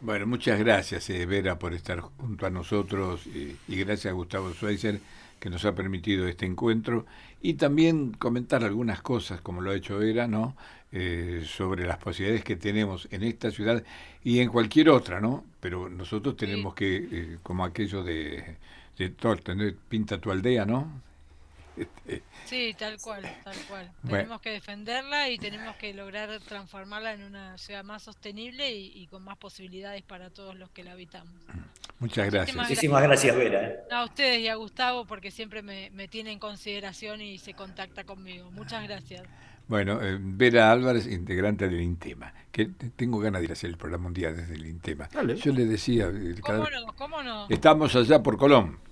Bueno, 0.00 0.26
muchas 0.26 0.58
gracias 0.58 1.08
eh, 1.10 1.26
Vera 1.26 1.60
por 1.60 1.74
estar 1.74 2.00
junto 2.00 2.44
a 2.44 2.50
nosotros 2.50 3.24
y, 3.28 3.56
gracias 3.68 4.06
a 4.06 4.14
Gustavo 4.16 4.52
Schweizer 4.52 4.98
que 5.38 5.48
nos 5.48 5.64
ha 5.64 5.76
permitido 5.76 6.26
este 6.26 6.44
encuentro 6.44 7.06
y 7.40 7.54
también 7.54 8.10
comentar 8.10 8.64
algunas 8.64 9.00
cosas 9.00 9.40
como 9.40 9.60
lo 9.60 9.70
ha 9.70 9.76
hecho 9.76 9.96
Vera, 9.96 10.26
¿no? 10.26 10.56
Eh, 10.90 11.44
sobre 11.46 11.86
las 11.86 11.98
posibilidades 11.98 12.42
que 12.42 12.56
tenemos 12.56 13.06
en 13.12 13.22
esta 13.22 13.52
ciudad 13.52 13.84
y 14.24 14.40
en 14.40 14.48
cualquier 14.48 14.88
otra, 14.88 15.20
¿no? 15.20 15.44
Pero 15.60 15.88
nosotros 15.88 16.36
tenemos 16.36 16.74
que, 16.74 16.96
eh, 16.96 17.38
como 17.44 17.64
aquello 17.64 18.02
de, 18.02 18.56
de 19.04 19.10
todo, 19.10 19.36
tener 19.36 19.76
pinta 19.76 20.20
tu 20.20 20.30
aldea, 20.30 20.66
¿no? 20.66 21.00
Este, 21.76 22.22
sí, 22.44 22.74
tal 22.78 22.98
cual, 23.00 23.22
tal 23.42 23.56
cual. 23.66 23.90
Tenemos 24.06 24.40
que 24.42 24.50
defenderla 24.50 25.30
y 25.30 25.38
tenemos 25.38 25.76
que 25.76 25.94
lograr 25.94 26.38
transformarla 26.40 27.14
en 27.14 27.22
una 27.22 27.56
ciudad 27.56 27.82
más 27.84 28.02
sostenible 28.02 28.70
y, 28.70 29.06
con 29.06 29.22
más 29.22 29.38
posibilidades 29.38 30.02
para 30.02 30.28
todos 30.28 30.54
los 30.54 30.68
que 30.70 30.84
la 30.84 30.92
habitamos. 30.92 31.32
Muchas 31.98 32.30
gracias. 32.30 32.56
Muchísimas 32.56 33.02
gracias, 33.02 33.34
Vera. 33.34 33.68
¿eh? 33.68 33.78
A 33.90 34.04
ustedes 34.04 34.40
y 34.40 34.48
a 34.48 34.56
Gustavo 34.56 35.06
porque 35.06 35.30
siempre 35.30 35.62
me, 35.62 35.90
me 35.90 36.08
tiene 36.08 36.32
en 36.32 36.38
consideración 36.38 37.22
y 37.22 37.38
se 37.38 37.54
contacta 37.54 38.04
conmigo. 38.04 38.50
Muchas 38.50 38.82
gracias. 38.82 39.22
Bueno, 39.70 40.02
eh, 40.02 40.18
Vera 40.20 40.72
Álvarez, 40.72 41.06
integrante 41.06 41.68
del 41.68 41.80
INTEMA, 41.80 42.34
que 42.50 42.66
tengo 42.96 43.20
ganas 43.20 43.40
de 43.40 43.44
ir 43.44 43.50
a 43.50 43.52
hacer 43.52 43.70
el 43.70 43.76
programa 43.76 44.04
mundial 44.04 44.36
desde 44.36 44.54
el 44.54 44.66
INTEMA. 44.66 45.08
Yo 45.36 45.52
le 45.52 45.64
decía... 45.64 46.10
Eh, 46.12 46.34
¿Cómo 46.40 46.64
no? 46.68 46.92
¿Cómo 46.96 47.22
no? 47.22 47.46
Estamos 47.48 47.94
allá 47.94 48.20
por 48.20 48.36
Colón. 48.36 48.89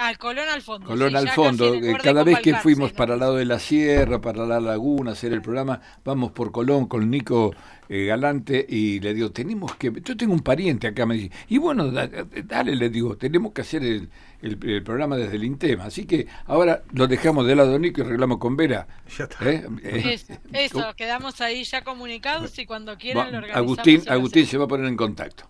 Al 0.00 0.16
Colón 0.16 0.48
al 0.48 0.62
fondo. 0.62 0.86
Colón 0.86 1.14
al 1.14 1.28
fondo. 1.28 1.74
Eh, 1.74 1.94
cada 2.02 2.24
vez 2.24 2.40
que 2.40 2.54
fuimos 2.54 2.90
para 2.90 3.14
el 3.14 3.20
lado 3.20 3.36
de 3.36 3.44
la 3.44 3.58
sierra, 3.58 4.18
para 4.18 4.46
la 4.46 4.58
laguna, 4.58 5.12
hacer 5.12 5.34
el 5.34 5.42
programa, 5.42 5.82
vamos 6.02 6.32
por 6.32 6.52
Colón 6.52 6.86
con 6.86 7.10
Nico 7.10 7.54
eh, 7.86 8.06
Galante 8.06 8.64
y 8.66 8.98
le 9.00 9.12
digo, 9.12 9.30
tenemos 9.30 9.76
que, 9.76 9.92
yo 10.02 10.16
tengo 10.16 10.32
un 10.32 10.40
pariente 10.40 10.86
acá, 10.86 11.04
me 11.04 11.16
dice, 11.16 11.32
y 11.48 11.58
bueno, 11.58 11.90
dale, 11.90 12.76
le 12.76 12.88
digo, 12.88 13.18
tenemos 13.18 13.52
que 13.52 13.60
hacer 13.60 13.82
el, 13.84 14.08
el, 14.40 14.82
programa 14.82 15.18
desde 15.18 15.36
el 15.36 15.44
INTEMA. 15.44 15.84
Así 15.84 16.06
que 16.06 16.26
ahora 16.46 16.82
lo 16.94 17.06
dejamos 17.06 17.46
de 17.46 17.56
lado 17.56 17.78
Nico 17.78 18.00
y 18.00 18.04
arreglamos 18.04 18.38
con 18.38 18.56
Vera. 18.56 18.86
Ya 19.18 19.24
está. 19.24 19.50
¿Eh? 19.50 20.18
Eso, 20.54 20.94
quedamos 20.96 21.42
ahí 21.42 21.62
ya 21.64 21.84
comunicados 21.84 22.58
y 22.58 22.64
cuando 22.64 22.96
quieran 22.96 23.32
lo 23.32 23.36
organizamos. 23.36 23.78
Agustín, 23.78 24.02
Agustín 24.08 24.46
se 24.46 24.56
va 24.56 24.64
a 24.64 24.68
poner 24.68 24.86
en 24.86 24.96
contacto. 24.96 25.44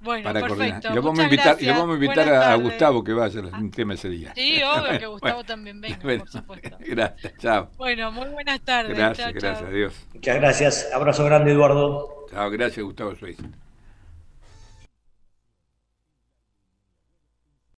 Bueno, 0.00 0.24
para 0.24 0.40
perfecto. 0.40 0.88
Y 0.90 0.94
lo 0.94 1.02
vamos 1.02 1.18
a 1.18 1.24
invitar, 1.24 1.56
y 1.60 1.66
lo 1.66 1.72
vamos 1.74 1.90
a, 1.90 2.04
invitar 2.04 2.28
a, 2.28 2.54
Gustavo 2.54 3.04
que 3.04 3.12
vaya 3.12 3.42
a 3.52 3.58
un 3.58 3.70
tema 3.70 3.94
ese 3.94 4.08
día. 4.08 4.32
Sí, 4.34 4.60
obvio 4.62 4.98
que 4.98 5.06
Gustavo 5.06 5.44
también 5.44 5.80
venga, 5.80 5.98
por 5.98 6.28
supuesto. 6.28 6.76
Gracias, 6.80 7.34
chao. 7.38 7.68
Bueno, 7.76 8.10
muy 8.10 8.28
buenas 8.28 8.60
tardes. 8.62 8.96
Gracias, 8.96 9.32
gracias, 9.34 9.68
adiós. 9.68 10.06
Muchas 10.14 10.36
gracias. 10.36 10.88
Abrazo 10.94 11.24
grande, 11.24 11.52
Eduardo. 11.52 12.26
Chao, 12.30 12.50
gracias, 12.50 12.84
Gustavo 12.84 13.14
Suiza. 13.14 13.44